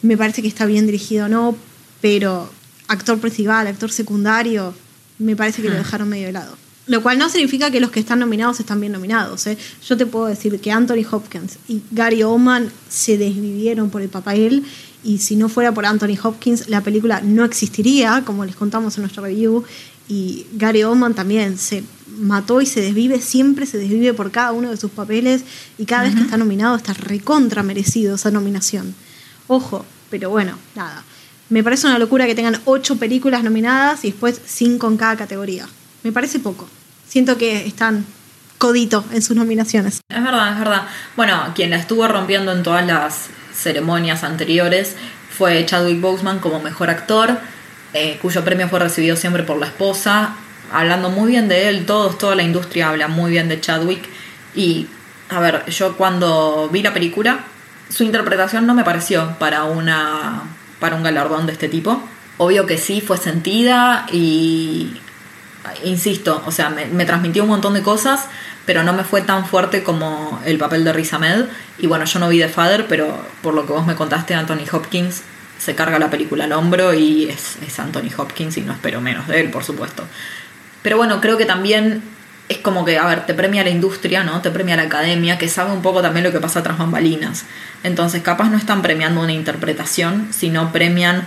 [0.00, 1.54] me parece que está bien dirigido o no,
[2.00, 2.50] pero
[2.86, 4.72] actor principal, actor secundario,
[5.18, 5.78] me parece que lo Hmm.
[5.78, 6.56] dejaron medio de lado.
[6.88, 9.46] Lo cual no significa que los que están nominados están bien nominados.
[9.46, 9.58] ¿eh?
[9.86, 14.64] Yo te puedo decir que Anthony Hopkins y Gary Oldman se desvivieron por el papel
[15.04, 19.02] y si no fuera por Anthony Hopkins la película no existiría, como les contamos en
[19.02, 19.64] nuestro review.
[20.08, 21.84] Y Gary Oldman también se
[22.18, 25.42] mató y se desvive, siempre se desvive por cada uno de sus papeles
[25.76, 28.94] y cada vez que está nominado está recontra merecido esa nominación.
[29.46, 31.04] Ojo, pero bueno, nada.
[31.50, 35.68] Me parece una locura que tengan ocho películas nominadas y después cinco en cada categoría.
[36.02, 36.66] Me parece poco.
[37.08, 38.04] Siento que están
[38.58, 40.00] codito en sus nominaciones.
[40.08, 40.82] Es verdad, es verdad.
[41.16, 44.96] Bueno, quien la estuvo rompiendo en todas las ceremonias anteriores
[45.30, 47.38] fue Chadwick Boseman como mejor actor,
[47.94, 50.34] eh, cuyo premio fue recibido siempre por la esposa,
[50.72, 54.04] hablando muy bien de él, todos, toda la industria habla muy bien de Chadwick.
[54.54, 54.88] Y,
[55.30, 57.44] a ver, yo cuando vi la película,
[57.88, 60.42] su interpretación no me pareció para una
[60.80, 62.02] para un galardón de este tipo.
[62.36, 64.96] Obvio que sí, fue sentida y
[65.84, 68.26] insisto, o sea, me, transmitió un montón de cosas,
[68.66, 71.46] pero no me fue tan fuerte como el papel de Riz Ahmed.
[71.78, 74.64] Y bueno, yo no vi The Father, pero por lo que vos me contaste, Anthony
[74.70, 75.22] Hopkins
[75.58, 79.26] se carga la película al hombro y es, es Anthony Hopkins y no espero menos
[79.26, 80.04] de él, por supuesto.
[80.82, 82.02] Pero bueno, creo que también
[82.48, 84.40] es como que, a ver, te premia la industria, ¿no?
[84.40, 87.44] Te premia la academia, que sabe un poco también lo que pasa tras bambalinas.
[87.82, 91.24] Entonces, capaz no están premiando una interpretación, sino premian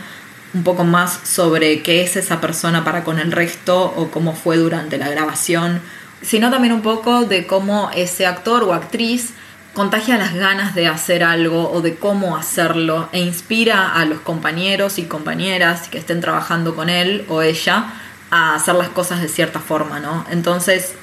[0.53, 4.57] un poco más sobre qué es esa persona para con el resto o cómo fue
[4.57, 5.81] durante la grabación,
[6.21, 9.33] sino también un poco de cómo ese actor o actriz
[9.73, 14.99] contagia las ganas de hacer algo o de cómo hacerlo e inspira a los compañeros
[14.99, 17.93] y compañeras que estén trabajando con él o ella
[18.29, 20.25] a hacer las cosas de cierta forma, ¿no?
[20.29, 20.93] Entonces,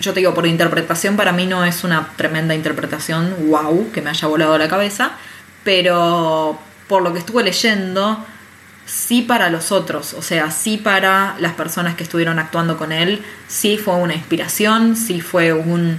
[0.00, 4.10] yo te digo, por interpretación para mí no es una tremenda interpretación, wow, que me
[4.10, 5.12] haya volado la cabeza,
[5.64, 8.24] pero por lo que estuve leyendo,
[8.86, 13.22] sí para los otros, o sea, sí para las personas que estuvieron actuando con él,
[13.48, 15.98] sí fue una inspiración, sí fue un,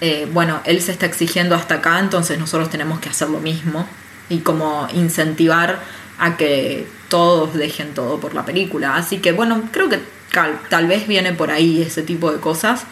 [0.00, 3.86] eh, bueno, él se está exigiendo hasta acá, entonces nosotros tenemos que hacer lo mismo
[4.28, 5.80] y como incentivar
[6.18, 8.96] a que todos dejen todo por la película.
[8.96, 10.00] Así que bueno, creo que
[10.68, 12.84] tal, vez viene por ahí ese tipo de cosas,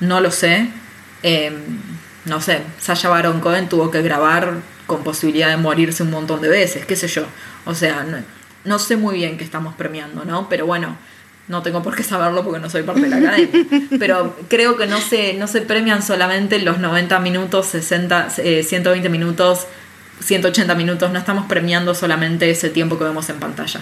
[0.00, 0.68] no lo sé.
[1.22, 1.54] Em,
[2.24, 4.54] no sé, Sasha Baron Cohen tuvo que grabar
[4.86, 7.24] con posibilidad de morirse un montón de veces, qué sé yo.
[7.64, 8.04] O sea,
[8.64, 10.48] no sé muy bien qué estamos premiando, ¿no?
[10.48, 10.96] Pero bueno,
[11.48, 13.66] no tengo por qué saberlo porque no soy parte de la academia.
[13.98, 19.10] Pero creo que no se, no se premian solamente los 90 minutos, 60, 120 eh,
[19.10, 19.66] minutos,
[20.20, 21.12] 180 minutos.
[21.12, 23.80] No estamos premiando solamente ese tiempo que vemos en pantalla.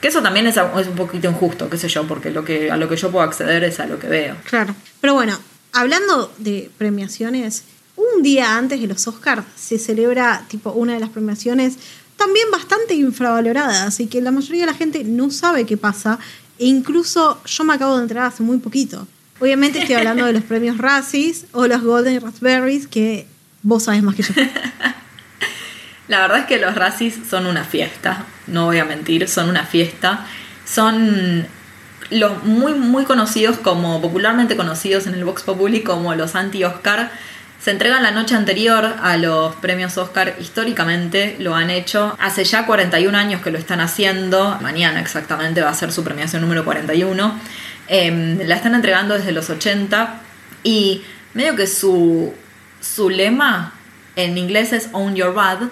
[0.00, 2.76] Que eso también es, es un poquito injusto, qué sé yo, porque lo que, a
[2.76, 4.36] lo que yo puedo acceder es a lo que veo.
[4.44, 4.74] Claro.
[5.00, 5.38] Pero bueno,
[5.72, 7.64] hablando de premiaciones,
[7.96, 11.76] un día antes de los Oscars se celebra tipo una de las premiaciones
[12.20, 16.18] también bastante infravalorada, así que la mayoría de la gente no sabe qué pasa
[16.58, 19.08] e incluso yo me acabo de entrar hace muy poquito.
[19.40, 23.26] Obviamente estoy hablando de los premios Razzies o los Golden Raspberries, que
[23.62, 24.34] vos sabés más que yo.
[26.08, 29.64] La verdad es que los Razzies son una fiesta, no voy a mentir, son una
[29.64, 30.26] fiesta.
[30.66, 31.46] Son
[32.10, 37.10] los muy, muy conocidos como, popularmente conocidos en el Vox Populi como los anti-Oscar
[37.62, 42.16] se entregan la noche anterior a los premios Oscar, históricamente lo han hecho.
[42.18, 46.40] Hace ya 41 años que lo están haciendo, mañana exactamente va a ser su premiación
[46.40, 47.38] número 41.
[47.86, 50.20] Em, la están entregando desde los 80
[50.62, 51.02] y
[51.34, 52.32] medio que su,
[52.80, 53.74] su lema
[54.16, 55.68] en inglés es Own Your Bad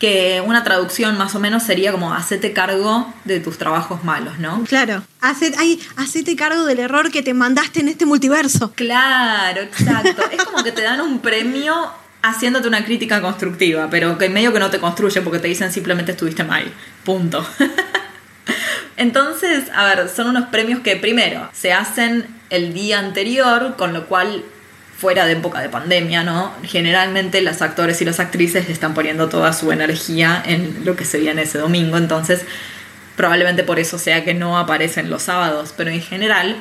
[0.00, 4.64] que una traducción más o menos sería como hacete cargo de tus trabajos malos, ¿no?
[4.64, 8.72] Claro, hacete cargo del error que te mandaste en este multiverso.
[8.72, 10.22] Claro, exacto.
[10.32, 11.92] es como que te dan un premio
[12.22, 16.12] haciéndote una crítica constructiva, pero que medio que no te construye porque te dicen simplemente
[16.12, 16.72] estuviste mal.
[17.04, 17.46] Punto.
[18.96, 24.06] Entonces, a ver, son unos premios que primero se hacen el día anterior, con lo
[24.06, 24.44] cual
[25.00, 26.52] fuera de época de pandemia, ¿no?
[26.62, 31.18] Generalmente los actores y las actrices están poniendo toda su energía en lo que se
[31.18, 32.42] viene ese domingo, entonces
[33.16, 36.56] probablemente por eso sea que no aparecen los sábados, pero en general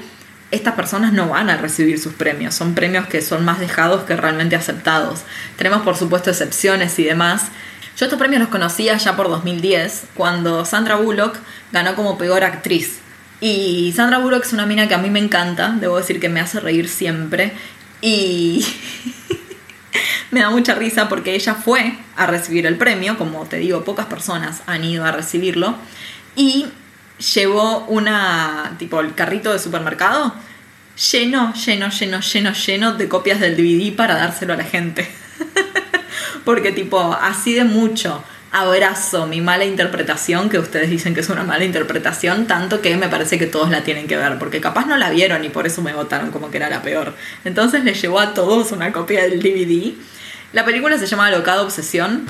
[0.52, 4.16] estas personas no van a recibir sus premios, son premios que son más dejados que
[4.16, 5.24] realmente aceptados.
[5.58, 7.50] Tenemos por supuesto excepciones y demás.
[7.98, 11.38] Yo estos premios los conocía ya por 2010, cuando Sandra Bullock
[11.74, 13.00] ganó como peor actriz.
[13.42, 16.40] Y Sandra Bullock es una mina que a mí me encanta, debo decir que me
[16.40, 17.54] hace reír siempre.
[18.02, 18.66] Y
[20.32, 24.06] me da mucha risa porque ella fue a recibir el premio, como te digo, pocas
[24.06, 25.76] personas han ido a recibirlo,
[26.36, 26.68] y
[27.34, 30.34] llevó una, tipo, el carrito de supermercado
[31.12, 35.10] lleno, lleno, lleno, lleno, lleno de copias del DVD para dárselo a la gente.
[36.46, 41.44] porque tipo, así de mucho abrazo mi mala interpretación, que ustedes dicen que es una
[41.44, 44.98] mala interpretación, tanto que me parece que todos la tienen que ver, porque capaz no
[44.98, 47.14] la vieron y por eso me votaron como que era la peor.
[47.46, 49.94] Entonces les llevó a todos una copia del DVD.
[50.54, 52.26] La película se llama Locada Obsesión,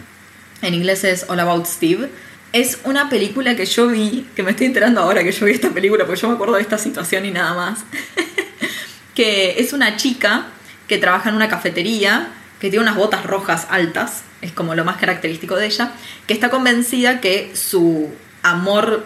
[0.61, 2.09] en inglés es All About Steve.
[2.51, 5.70] Es una película que yo vi, que me estoy enterando ahora que yo vi esta
[5.70, 7.80] película, porque yo me acuerdo de esta situación y nada más,
[9.15, 10.47] que es una chica
[10.88, 12.30] que trabaja en una cafetería,
[12.60, 15.91] que tiene unas botas rojas altas, es como lo más característico de ella,
[16.28, 18.10] que está convencida que su
[18.43, 19.05] amor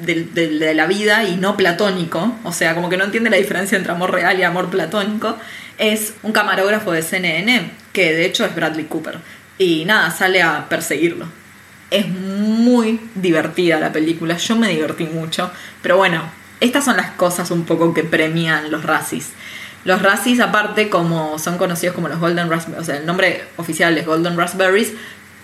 [0.00, 3.92] de, la vida y no platónico, o sea, como que no entiende la diferencia entre
[3.92, 5.36] amor real y amor platónico,
[5.78, 9.18] es un camarógrafo de CNN, que de hecho es Bradley Cooper.
[9.58, 11.26] Y nada, sale a perseguirlo.
[11.90, 15.50] Es muy divertida la película, yo me divertí mucho,
[15.80, 16.22] pero bueno,
[16.60, 19.30] estas son las cosas un poco que premian los racis.
[19.84, 23.96] Los Razzies, aparte, como son conocidos como los Golden Raspberries, o sea, el nombre oficial
[23.98, 24.92] es Golden Raspberries,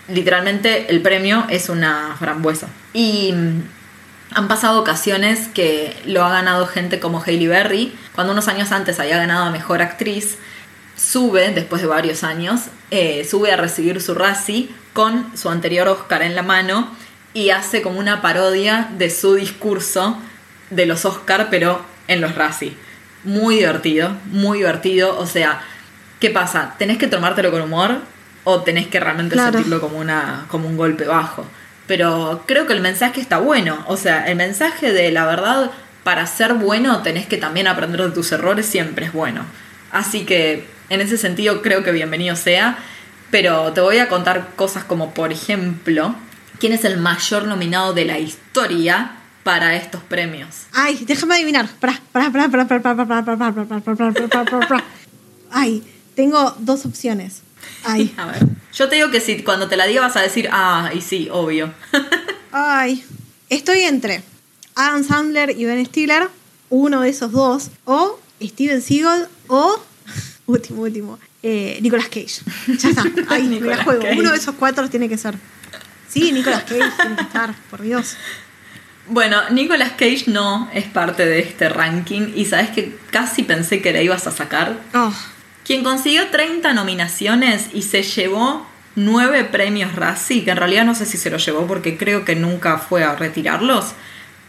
[0.07, 2.67] literalmente el premio es una frambuesa.
[2.91, 3.61] Y mm,
[4.33, 8.99] han pasado ocasiones que lo ha ganado gente como Hailey Berry, cuando unos años antes
[8.99, 10.39] había ganado a Mejor Actriz,
[10.97, 16.23] sube, después de varios años, eh, sube a recibir su Razzie con su anterior Oscar
[16.23, 16.89] en la mano
[17.33, 20.17] y hace como una parodia de su discurso
[20.71, 22.75] de los Oscar, pero en los Razzie
[23.23, 25.17] muy divertido, muy divertido.
[25.19, 25.61] O sea,
[26.19, 26.75] ¿qué pasa?
[26.77, 27.99] ¿Tenés que tomártelo con humor
[28.43, 31.45] o tenés que realmente sentirlo como, una, como un golpe bajo?
[31.91, 33.83] pero creo que el mensaje está bueno.
[33.85, 35.71] O sea, el mensaje de la verdad,
[36.05, 39.43] para ser bueno, tenés que también aprender de tus errores, siempre es bueno.
[39.91, 42.77] Así que, en ese sentido, creo que bienvenido sea.
[43.29, 46.15] Pero te voy a contar cosas como, por ejemplo,
[46.59, 49.11] quién es el mayor nominado de la historia
[49.43, 50.67] para estos premios.
[50.71, 51.69] Ay, déjame adivinar.
[55.51, 55.83] Ay,
[56.15, 57.41] tengo dos opciones.
[57.83, 58.13] Ay.
[58.17, 58.47] A ver.
[58.73, 61.29] Yo te digo que si cuando te la diga vas a decir, ah, y sí,
[61.31, 61.73] obvio.
[62.51, 63.03] Ay.
[63.49, 64.23] Estoy entre
[64.75, 66.29] Adam Sandler y Ben Stiller,
[66.69, 69.81] uno de esos dos, o Steven Seagal, o.
[70.45, 71.19] Último, último.
[71.43, 72.41] Eh, Nicolas Cage.
[72.67, 73.03] Ya está.
[73.29, 74.01] Ay, me la juego.
[74.03, 74.19] Cage.
[74.19, 75.35] Uno de esos cuatro tiene que ser.
[76.07, 78.15] Sí, Nicolas Cage tiene que estar, por Dios.
[79.11, 83.91] Bueno, Nicolas Cage no es parte de este ranking y sabes que casi pensé que
[83.91, 84.77] la ibas a sacar.
[84.93, 85.13] Oh,
[85.65, 91.05] Quien consiguió 30 nominaciones y se llevó 9 premios Razzie, que en realidad no sé
[91.05, 93.87] si se los llevó porque creo que nunca fue a retirarlos,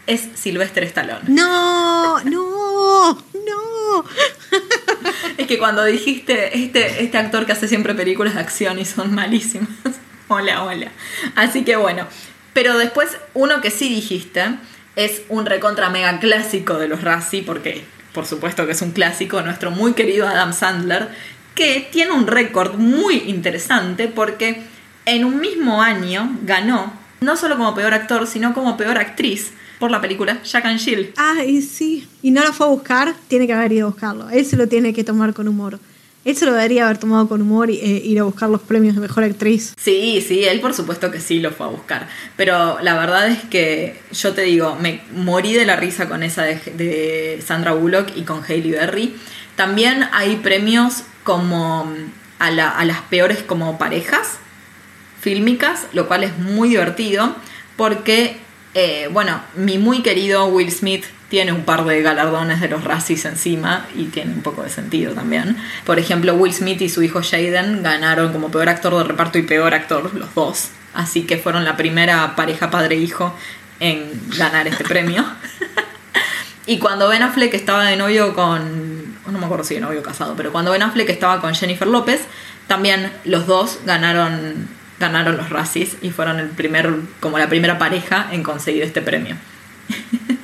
[0.07, 1.23] es Sylvester Stallone.
[1.27, 4.05] no, no, no.
[5.37, 9.13] Es que cuando dijiste este, este actor que hace siempre películas de acción y son
[9.13, 9.67] malísimas.
[10.29, 10.89] hola, hola.
[11.35, 12.07] Así que bueno.
[12.53, 14.43] Pero después, uno que sí dijiste
[14.95, 17.83] es un recontra mega clásico de los Razzie, porque
[18.13, 21.09] por supuesto que es un clásico, nuestro muy querido Adam Sandler,
[21.55, 24.61] que tiene un récord muy interesante porque
[25.05, 29.91] en un mismo año ganó, no solo como peor actor, sino como peor actriz por
[29.91, 31.13] la película Jack and Jill.
[31.17, 32.07] Ay, sí.
[32.21, 34.29] Y no lo fue a buscar, tiene que haber ido a buscarlo.
[34.29, 35.79] Él se lo tiene que tomar con humor.
[36.25, 39.01] Se lo debería haber tomado con humor y eh, ir a buscar los premios de
[39.01, 39.73] mejor actriz.
[39.79, 42.07] Sí, sí, él por supuesto que sí lo fue a buscar.
[42.37, 46.43] Pero la verdad es que yo te digo, me morí de la risa con esa
[46.43, 49.15] de, Sandra Bullock y con Hailey Berry.
[49.55, 51.91] También hay premios como
[52.39, 54.37] a, la- a las peores como parejas
[55.21, 57.35] fílmicas, lo cual es muy divertido
[57.77, 58.37] porque,
[58.73, 63.25] eh, bueno, mi muy querido Will Smith tiene un par de galardones de los Razzies
[63.25, 65.57] encima y tiene un poco de sentido también.
[65.83, 69.41] Por ejemplo, Will Smith y su hijo Jaden ganaron como peor actor de reparto y
[69.41, 70.69] peor actor, los dos.
[70.93, 73.35] Así que fueron la primera pareja padre-hijo
[73.79, 75.25] en ganar este premio.
[76.65, 79.15] Y cuando Ben Affleck estaba de novio con.
[79.25, 82.21] No me acuerdo si de novio casado, pero cuando Ben Affleck estaba con Jennifer López,
[82.67, 88.29] también los dos ganaron, ganaron los Razzies y fueron el primer, como la primera pareja
[88.31, 89.35] en conseguir este premio.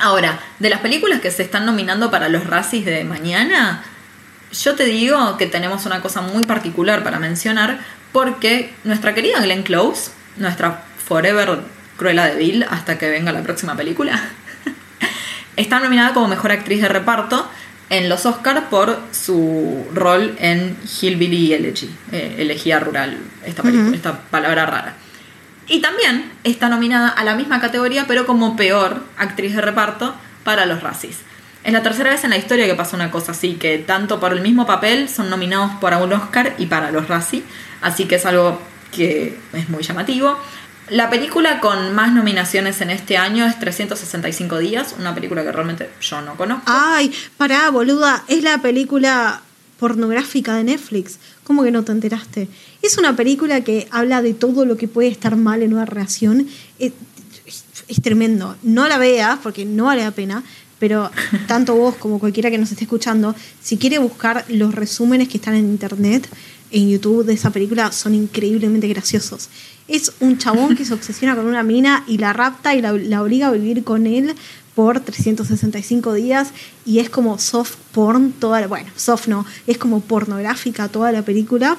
[0.00, 3.84] Ahora, de las películas que se están nominando para los Razzies de mañana,
[4.50, 7.80] yo te digo que tenemos una cosa muy particular para mencionar,
[8.10, 11.60] porque nuestra querida Glenn Close, nuestra Forever
[11.98, 14.18] Cruella de Vil, hasta que venga la próxima película,
[15.56, 17.46] está nominada como mejor actriz de reparto
[17.90, 24.96] en los Oscars por su rol en Hillbilly Elegy, eh, elegía rural, esta palabra rara.
[25.68, 30.66] Y también está nominada a la misma categoría, pero como peor actriz de reparto para
[30.66, 31.18] los Razzies.
[31.62, 34.32] Es la tercera vez en la historia que pasa una cosa así, que tanto por
[34.32, 37.42] el mismo papel son nominados para un Oscar y para los Razzie,
[37.82, 38.60] así que es algo
[38.92, 40.38] que es muy llamativo.
[40.88, 45.90] La película con más nominaciones en este año es 365 días, una película que realmente
[46.00, 46.64] yo no conozco.
[46.66, 48.24] Ay, pará, boluda.
[48.26, 49.42] Es la película
[49.80, 51.18] pornográfica de Netflix.
[51.42, 52.48] ¿Cómo que no te enteraste?
[52.82, 56.46] Es una película que habla de todo lo que puede estar mal en una relación.
[56.78, 56.92] Es,
[58.02, 58.56] tremendo.
[58.62, 60.44] No la veas porque no vale la pena.
[60.78, 61.10] Pero
[61.48, 65.54] tanto vos como cualquiera que nos esté escuchando, si quiere buscar los resúmenes que están
[65.54, 66.28] en internet,
[66.70, 69.48] en YouTube de esa película, son increíblemente graciosos.
[69.88, 73.48] Es un chabón que se obsesiona con una mina y la rapta y la obliga
[73.48, 74.34] a vivir con él
[74.74, 76.50] por 365 días
[76.86, 81.22] y es como soft porn toda la, bueno, soft no, es como pornográfica toda la
[81.22, 81.76] película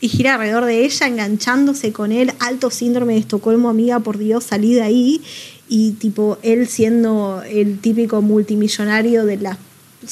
[0.00, 4.44] y gira alrededor de ella enganchándose con él, alto síndrome de Estocolmo, amiga, por Dios,
[4.44, 5.22] salí de ahí
[5.68, 9.58] y tipo él siendo el típico multimillonario de las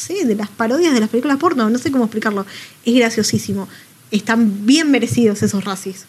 [0.09, 2.47] de las parodias de las películas porno, no sé cómo explicarlo,
[2.85, 3.69] es graciosísimo.
[4.13, 6.05] Están bien merecidos esos racis.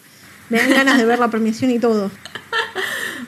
[0.48, 2.10] Me dan ganas de ver la premiación y todo.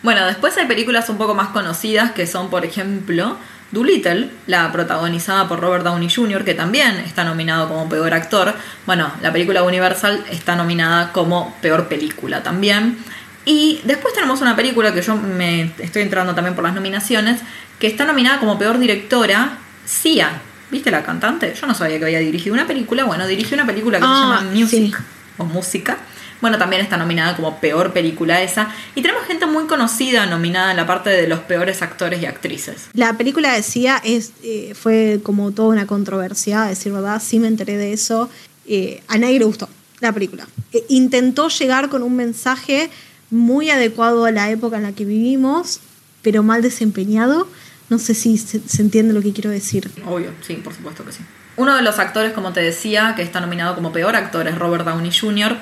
[0.05, 3.39] Bueno, después hay películas un poco más conocidas que son, por ejemplo,
[3.73, 8.55] Doolittle, la protagonizada por Robert Downey Jr., que también está nominado como peor actor.
[8.85, 12.99] Bueno, la película Universal está nominada como peor película también.
[13.47, 17.41] Y después tenemos una película que yo me estoy entrando también por las nominaciones,
[17.79, 20.31] que está nominada como peor directora, Sia.
[20.71, 21.55] ¿Viste la cantante?
[21.59, 23.05] Yo no sabía que había dirigido una película.
[23.05, 25.05] Bueno, dirigió una película que Ah, se llama Music sí.
[25.39, 25.97] o Música.
[26.41, 28.71] Bueno, también está nominada como peor película esa.
[28.95, 32.89] Y tenemos gente muy conocida nominada en la parte de los peores actores y actrices.
[32.93, 37.49] La película decía es eh, fue como toda una controversia, a decir verdad, sí me
[37.49, 38.29] enteré de eso.
[38.67, 39.69] Eh, a nadie le gustó
[40.01, 40.47] la película.
[40.73, 42.91] Eh, intentó llegar con un mensaje
[43.31, 45.81] muy adecuado a la época en la que vivimos,
[46.23, 47.49] pero mal desempeñado.
[47.89, 49.91] No sé si se, se entiende lo que quiero decir.
[50.07, 51.21] Obvio, sí, por supuesto que sí.
[51.57, 54.85] Uno de los actores, como te decía, que está nominado como peor actor es Robert
[54.85, 55.57] Downey Jr.,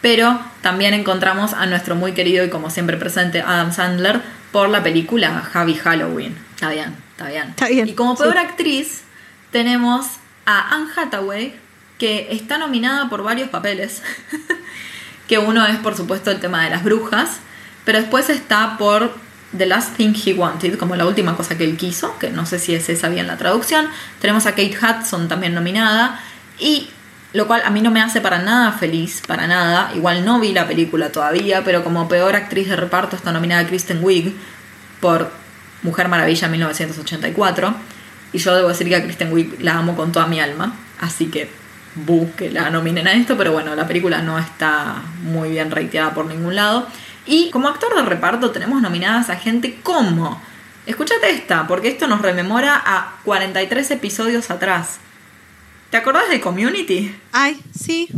[0.00, 4.20] pero también encontramos a nuestro muy querido y como siempre presente Adam Sandler
[4.52, 6.36] por la película Javi Halloween.
[6.54, 7.48] Está bien, está bien.
[7.50, 8.38] Está bien, Y como peor sí.
[8.38, 9.02] actriz
[9.50, 10.06] tenemos
[10.46, 11.54] a Anne Hathaway,
[11.98, 14.02] que está nominada por varios papeles.
[15.28, 17.38] que uno es, por supuesto, el tema de las brujas,
[17.84, 19.14] pero después está por
[19.56, 22.58] The Last Thing He Wanted, como la última cosa que él quiso, que no sé
[22.58, 23.88] si es esa bien la traducción.
[24.20, 26.20] Tenemos a Kate Hudson también nominada,
[26.58, 26.88] y
[27.32, 29.92] lo cual a mí no me hace para nada feliz, para nada.
[29.94, 34.02] Igual no vi la película todavía, pero como peor actriz de reparto está nominada Kristen
[34.02, 34.34] Wiig
[35.00, 35.30] por
[35.82, 37.74] Mujer Maravilla 1984.
[38.32, 41.26] Y yo debo decir que a Kristen Wiig la amo con toda mi alma, así
[41.26, 41.50] que
[41.94, 46.14] bu que la nominen a esto, pero bueno, la película no está muy bien rateada
[46.14, 46.86] por ningún lado.
[47.26, 50.40] Y como actor de reparto tenemos nominadas a gente como...
[50.86, 55.00] Escúchate esta, porque esto nos rememora a 43 episodios atrás.
[55.90, 57.14] ¿Te acordás de Community?
[57.32, 58.08] Ay, sí.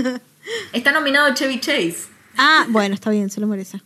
[0.72, 1.96] Está nominado Chevy Chase.
[2.36, 3.80] ah, bueno, está bien, se lo merece.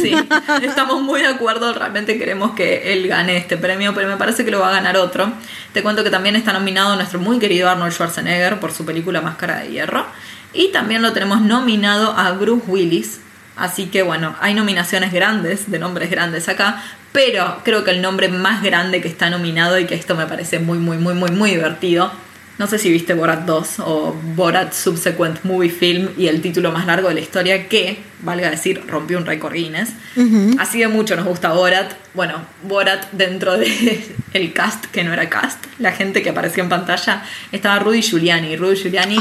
[0.00, 0.14] Sí,
[0.62, 4.50] estamos muy de acuerdo, realmente queremos que él gane este premio, pero me parece que
[4.50, 5.32] lo va a ganar otro.
[5.72, 9.60] Te cuento que también está nominado nuestro muy querido Arnold Schwarzenegger por su película Máscara
[9.60, 10.06] de Hierro.
[10.54, 13.20] Y también lo tenemos nominado a Bruce Willis.
[13.56, 16.82] Así que bueno, hay nominaciones grandes, de nombres grandes acá,
[17.12, 20.58] pero creo que el nombre más grande que está nominado y que esto me parece
[20.58, 22.10] muy, muy, muy, muy, muy divertido.
[22.58, 26.86] No sé si viste Borat 2 o Borat Subsequent Movie Film y el título más
[26.86, 29.90] largo de la historia que, valga decir, rompió un récord Guinness.
[30.16, 30.56] Ujú.
[30.58, 31.94] Así de mucho nos gusta Borat.
[32.14, 36.68] Bueno, Borat dentro del el cast, que no era cast, la gente que apareció en
[36.68, 37.22] pantalla,
[37.52, 38.56] estaba Rudy Giuliani.
[38.56, 39.18] Rudy Giuliani,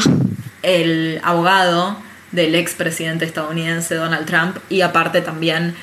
[0.61, 1.97] el abogado
[2.31, 5.75] del expresidente estadounidense Donald Trump y aparte también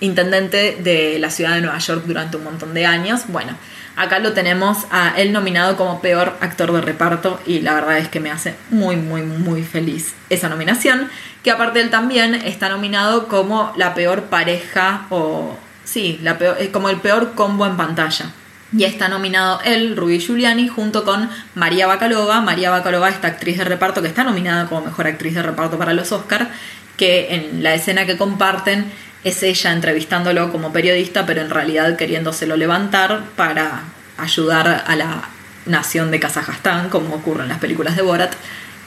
[0.00, 3.22] intendente de la ciudad de Nueva York durante un montón de años.
[3.28, 3.56] Bueno,
[3.96, 8.08] acá lo tenemos a él nominado como peor actor de reparto y la verdad es
[8.08, 11.08] que me hace muy, muy, muy feliz esa nominación.
[11.42, 15.56] Que aparte él también está nominado como la peor pareja o...
[15.84, 18.30] Sí, la peor, eh, como el peor combo en pantalla.
[18.76, 22.40] Y está nominado él, Rudy Giuliani, junto con María Bacalova.
[22.40, 25.92] María Bacalova, esta actriz de reparto que está nominada como mejor actriz de reparto para
[25.92, 26.48] los Oscars,
[26.96, 28.92] que en la escena que comparten
[29.24, 33.82] es ella entrevistándolo como periodista, pero en realidad queriéndoselo levantar para
[34.16, 35.28] ayudar a la
[35.66, 38.34] nación de Kazajstán, como ocurre en las películas de Borat.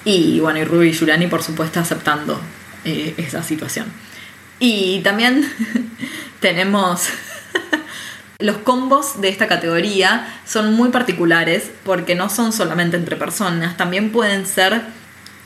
[0.05, 2.39] Y bueno, y Rudy Giuliani, por supuesto, aceptando
[2.83, 3.85] eh, esa situación.
[4.59, 5.49] Y también
[6.39, 7.07] tenemos
[8.39, 14.11] los combos de esta categoría son muy particulares porque no son solamente entre personas, también
[14.11, 14.81] pueden ser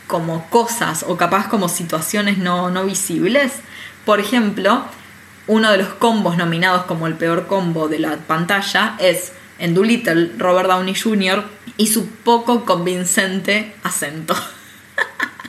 [0.07, 3.51] como cosas o capaz como situaciones no, no visibles.
[4.07, 4.85] Por ejemplo,
[5.47, 10.31] uno de los combos nominados como el peor combo de la pantalla es en Doolittle
[10.37, 11.43] Robert Downey Jr.
[11.75, 14.33] y su poco convincente acento.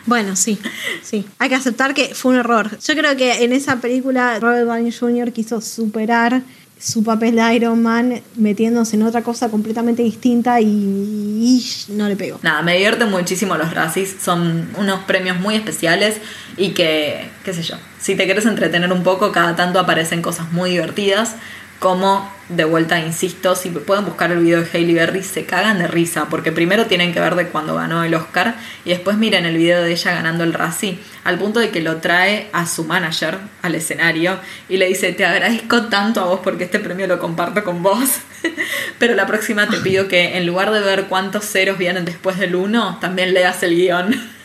[0.06, 0.58] Bueno, sí,
[1.02, 1.26] sí.
[1.38, 2.78] Hay que aceptar que fue un error.
[2.80, 5.34] Yo creo que en esa película Robert Downey Jr.
[5.34, 6.40] quiso superar
[6.80, 12.16] su papel de Iron Man metiéndose en otra cosa completamente distinta y, y no le
[12.16, 12.40] pegó.
[12.42, 16.16] Nada, me divierten muchísimo los Razzies, son unos premios muy especiales
[16.56, 20.52] y que, qué sé yo, si te quieres entretener un poco, cada tanto aparecen cosas
[20.52, 21.36] muy divertidas,
[21.78, 25.86] como de vuelta, insisto, si pueden buscar el video de Hailey Berry, se cagan de
[25.86, 29.56] risa, porque primero tienen que ver de cuando ganó el Oscar y después miren el
[29.56, 33.38] video de ella ganando el Razzie, al punto de que lo trae a su manager
[33.62, 37.62] al escenario y le dice, te agradezco tanto a vos porque este premio lo comparto
[37.62, 38.08] con vos,
[38.98, 42.56] pero la próxima te pido que en lugar de ver cuántos ceros vienen después del
[42.56, 44.32] 1, también leas el guion.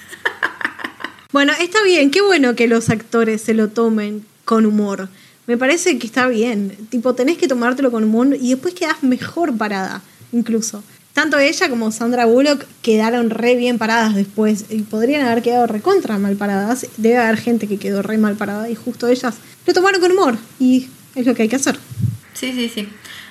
[1.34, 5.10] Bueno, está bien, qué bueno que los actores se lo tomen con humor.
[5.48, 6.78] Me parece que está bien.
[6.92, 10.84] Tipo, tenés que tomártelo con humor y después quedás mejor parada, incluso.
[11.14, 16.20] Tanto ella como Sandra Bullock quedaron re bien paradas después y podrían haber quedado recontra
[16.20, 16.86] mal paradas.
[16.98, 19.34] Debe haber gente que quedó re mal parada y justo ellas
[19.66, 21.80] lo tomaron con humor y es lo que hay que hacer.
[22.36, 22.88] Sí, sí, sí.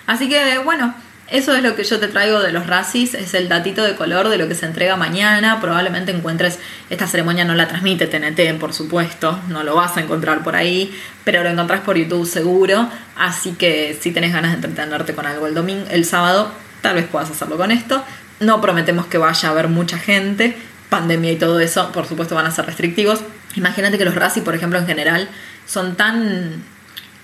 [0.07, 0.93] Así que bueno,
[1.33, 4.29] eso es lo que yo te traigo de los Razzies, es el datito de color
[4.29, 5.63] de lo que se entrega mañana.
[5.63, 6.59] Probablemente encuentres,
[6.91, 10.95] esta ceremonia no la transmite TNT, por supuesto, no lo vas a encontrar por ahí,
[11.25, 12.87] pero lo encontrás por YouTube seguro.
[13.17, 16.53] Así que si tenés ganas de entretenerte con algo el domingo, el sábado,
[16.83, 18.05] tal vez puedas hacerlo con esto.
[18.41, 20.55] No prometemos que vaya a haber mucha gente,
[20.91, 23.21] pandemia y todo eso, por supuesto van a ser restrictivos.
[23.57, 25.31] Imagínate que los Razzies, por ejemplo, en general,
[25.67, 26.63] son tan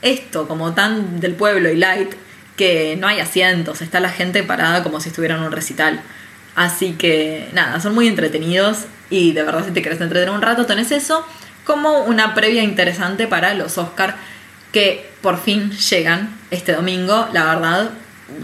[0.01, 2.15] esto, como tan del pueblo y light,
[2.59, 6.03] que no hay asientos, está la gente parada como si estuviera en un recital.
[6.55, 10.67] Así que nada, son muy entretenidos y de verdad si te querés entretener un rato
[10.67, 11.25] tenés eso,
[11.65, 14.17] como una previa interesante para los Oscar
[14.73, 17.29] que por fin llegan este domingo.
[17.33, 17.91] La verdad,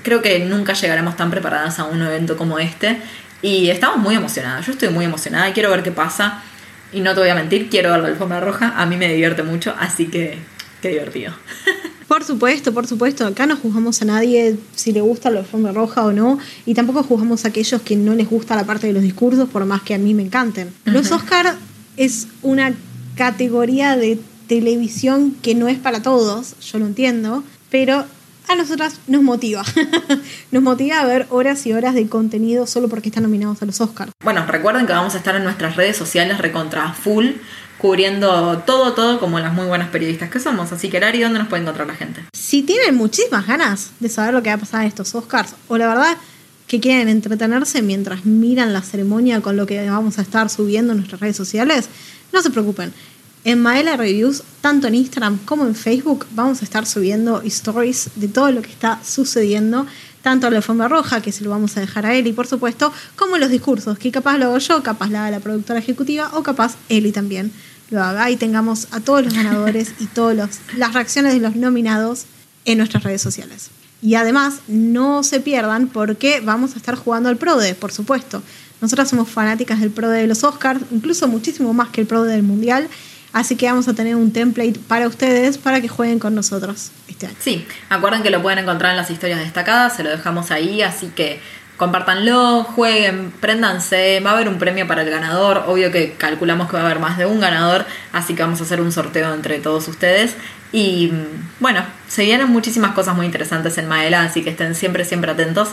[0.03, 2.99] creo que nunca llegaremos tan preparadas a un evento como este.
[3.43, 4.67] Y estamos muy emocionadas.
[4.67, 6.43] Yo estoy muy emocionada quiero ver qué pasa.
[6.93, 8.75] Y no te voy a mentir, quiero ver la alfombra roja.
[8.77, 10.39] A mí me divierte mucho, así que
[10.81, 11.35] qué divertido.
[12.09, 13.27] Por supuesto, por supuesto.
[13.27, 16.39] Acá no juzgamos a nadie si le gusta la alfombra roja o no.
[16.67, 19.65] Y tampoco juzgamos a aquellos que no les gusta la parte de los discursos, por
[19.65, 20.73] más que a mí me encanten.
[20.85, 21.57] Los Oscar
[21.97, 22.75] es una
[23.17, 28.05] categoría de televisión que no es para todos, yo lo entiendo, pero
[28.49, 29.63] a nosotras nos motiva.
[30.51, 33.81] nos motiva a ver horas y horas de contenido solo porque están nominados a los
[33.81, 34.13] Oscars.
[34.23, 37.27] Bueno, recuerden que vamos a estar en nuestras redes sociales recontra full,
[37.85, 40.73] cubriendo todo, todo como las muy buenas periodistas que somos.
[40.73, 42.23] Así que, Lari, ¿dónde nos puede encontrar la gente?
[42.33, 45.77] Si tienen muchísimas ganas de saber lo que va a pasar en estos Oscars, o
[45.77, 46.17] la verdad
[46.67, 51.01] que quieren entretenerse mientras miran la ceremonia con lo que vamos a estar subiendo en
[51.01, 51.91] nuestras redes sociales,
[52.33, 52.91] no se preocupen.
[53.45, 58.29] En Maela Reviews, tanto en Instagram como en Facebook, vamos a estar subiendo stories de
[58.29, 59.87] todo lo que está sucediendo,
[60.23, 63.37] tanto la alfombra roja, que se lo vamos a dejar a Eli, por supuesto, como
[63.37, 67.13] los discursos, que capaz lo hago yo, capaz la la productora ejecutiva, o capaz Eli
[67.13, 67.53] también
[67.91, 72.27] lo haga y tengamos a todos los ganadores y todas las reacciones de los nominados
[72.65, 73.71] en nuestras redes sociales.
[74.03, 78.43] Y además, no se pierdan porque vamos a estar jugando al PRODE, por supuesto.
[78.81, 82.43] Nosotras somos fanáticas del PRODE de los Oscars, incluso muchísimo más que el PRODE del
[82.43, 82.89] Mundial.
[83.33, 87.27] Así que vamos a tener un template para ustedes para que jueguen con nosotros este
[87.27, 87.37] año.
[87.41, 91.09] Sí, acuerden que lo pueden encontrar en las historias destacadas, se lo dejamos ahí, así
[91.09, 91.41] que
[91.77, 96.77] compártanlo, jueguen, préndanse, va a haber un premio para el ganador, obvio que calculamos que
[96.77, 99.59] va a haber más de un ganador, así que vamos a hacer un sorteo entre
[99.59, 100.37] todos ustedes.
[100.73, 101.13] Y
[101.61, 105.71] bueno, se vienen muchísimas cosas muy interesantes en Maela, así que estén siempre, siempre atentos.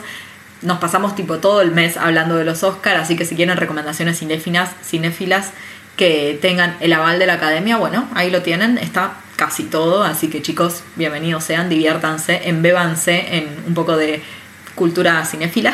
[0.61, 4.19] Nos pasamos tipo todo el mes hablando de los Oscars, así que si quieren recomendaciones
[4.19, 5.51] cinéfilas, cinéfilas
[5.97, 10.29] que tengan el aval de la academia, bueno, ahí lo tienen, está casi todo, así
[10.29, 14.21] que chicos, bienvenidos sean, diviértanse, embébanse en un poco de
[14.75, 15.73] cultura cinéfila.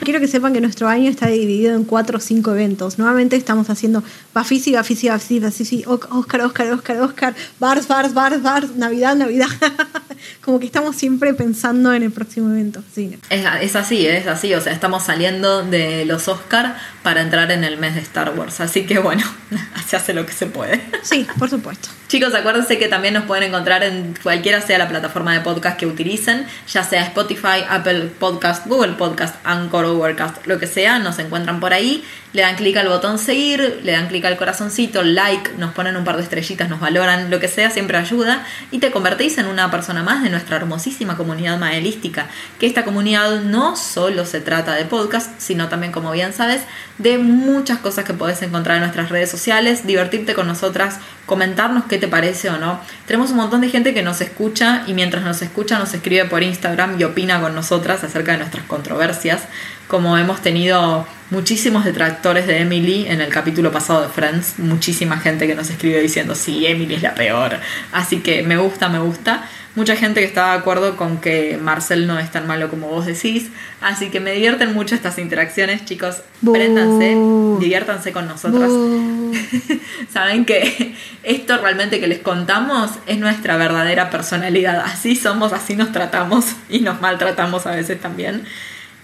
[0.00, 2.98] Quiero que sepan que nuestro año está dividido en cuatro o cinco eventos.
[2.98, 8.76] Nuevamente estamos haciendo Bafisi, Bafisi, Bafisi, Bafisi, Oscar, Oscar, Oscar, Oscar, Bars, Bars, Bars, Bars,
[8.76, 9.48] Navidad, Navidad.
[10.44, 12.82] Como que estamos siempre pensando en el próximo evento.
[12.94, 13.18] Sí.
[13.28, 14.54] Es, es así, es así.
[14.54, 18.60] O sea, estamos saliendo de los Oscar para entrar en el mes de Star Wars.
[18.60, 19.22] Así que bueno,
[19.86, 20.80] se hace lo que se puede.
[21.02, 21.88] Sí, por supuesto.
[22.08, 25.86] Chicos, acuérdense que también nos pueden encontrar en cualquiera sea la plataforma de podcast que
[25.86, 31.60] utilicen, ya sea Spotify, Apple Podcast, Google Podcast, Anchor, Overcast, lo que sea, nos encuentran
[31.60, 35.72] por ahí, le dan clic al botón seguir, le dan clic al corazoncito, like, nos
[35.72, 39.38] ponen un par de estrellitas, nos valoran, lo que sea, siempre ayuda y te convertís
[39.38, 42.26] en una persona más de nuestra hermosísima comunidad maelística,
[42.58, 46.62] que esta comunidad no solo se trata de podcast, sino también, como bien sabes,
[46.98, 51.98] de muchas cosas que podés encontrar en nuestras redes sociales, divertirte con nosotras, comentarnos qué
[51.98, 52.80] te parece o no.
[53.06, 56.42] Tenemos un montón de gente que nos escucha y mientras nos escucha nos escribe por
[56.42, 59.42] Instagram y opina con nosotras acerca de nuestras controversias,
[59.90, 65.48] como hemos tenido muchísimos detractores de Emily en el capítulo pasado de Friends, muchísima gente
[65.48, 67.58] que nos escribe diciendo, sí, Emily es la peor.
[67.90, 69.48] Así que me gusta, me gusta.
[69.74, 73.06] Mucha gente que está de acuerdo con que Marcel no es tan malo como vos
[73.06, 73.50] decís.
[73.80, 76.22] Así que me divierten mucho estas interacciones, chicos.
[76.40, 77.16] Préndanse,
[77.60, 78.70] diviértanse con nosotros.
[80.12, 84.82] Saben que esto realmente que les contamos es nuestra verdadera personalidad.
[84.84, 88.44] Así somos, así nos tratamos y nos maltratamos a veces también.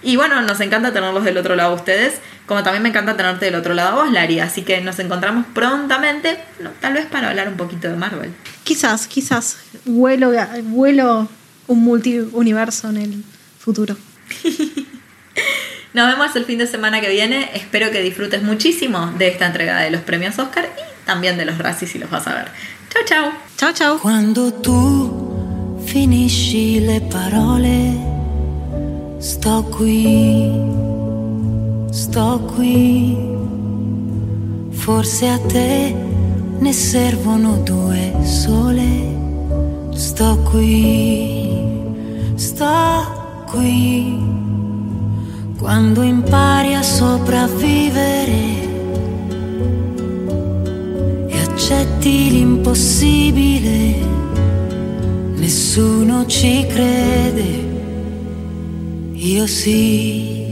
[0.07, 3.47] Y bueno, nos encanta tenerlos del otro lado a ustedes, como también me encanta tenerte
[3.47, 4.39] del otro lado a vos, Lari.
[4.39, 6.39] Así que nos encontramos prontamente,
[6.81, 8.33] tal vez para hablar un poquito de Marvel.
[8.63, 10.31] Quizás, quizás, vuelo,
[10.63, 11.29] vuelo
[11.67, 13.25] un multiuniverso en el
[13.59, 13.97] futuro.
[15.93, 17.51] Nos vemos el fin de semana que viene.
[17.55, 21.59] Espero que disfrutes muchísimo de esta entrega de los premios Oscar y también de los
[21.59, 22.49] Razzies si los vas a ver.
[22.91, 23.33] Chao, chao.
[23.57, 23.99] Chao, chao.
[23.99, 28.16] Quando tu finisci le parole,
[29.19, 30.51] sto qui,
[31.91, 33.17] sto qui.
[34.71, 35.95] Forse a te
[36.59, 39.15] ne servono due sole.
[39.91, 41.51] Sto qui,
[42.35, 44.35] sto qui.
[45.59, 48.45] Quando impari a sopravvivere
[51.27, 53.97] e accetti l'impossibile,
[55.35, 57.66] nessuno ci crede,
[59.17, 60.45] io sì.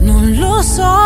[0.00, 1.00] Non lo so.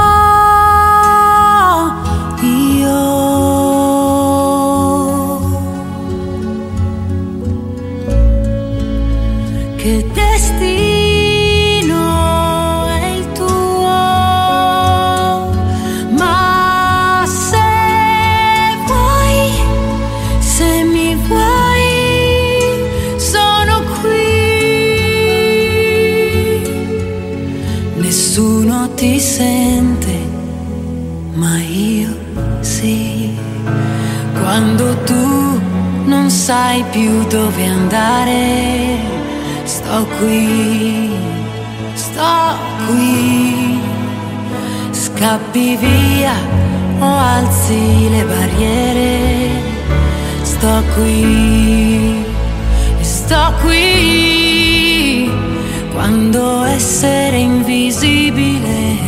[10.14, 10.73] destino è il
[36.46, 38.98] sai più dove andare,
[39.62, 41.10] sto qui,
[41.94, 43.80] sto qui,
[44.90, 46.34] scappi via
[46.98, 49.48] o alzi le barriere,
[50.42, 52.22] sto qui,
[53.00, 55.30] sto qui,
[55.94, 58.98] quando essere invisibile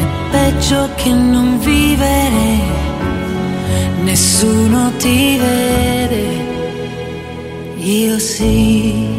[0.00, 2.53] è peggio che non vivere
[4.14, 6.24] nessuno ti vede,
[7.78, 9.13] io sì.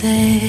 [0.00, 0.47] say.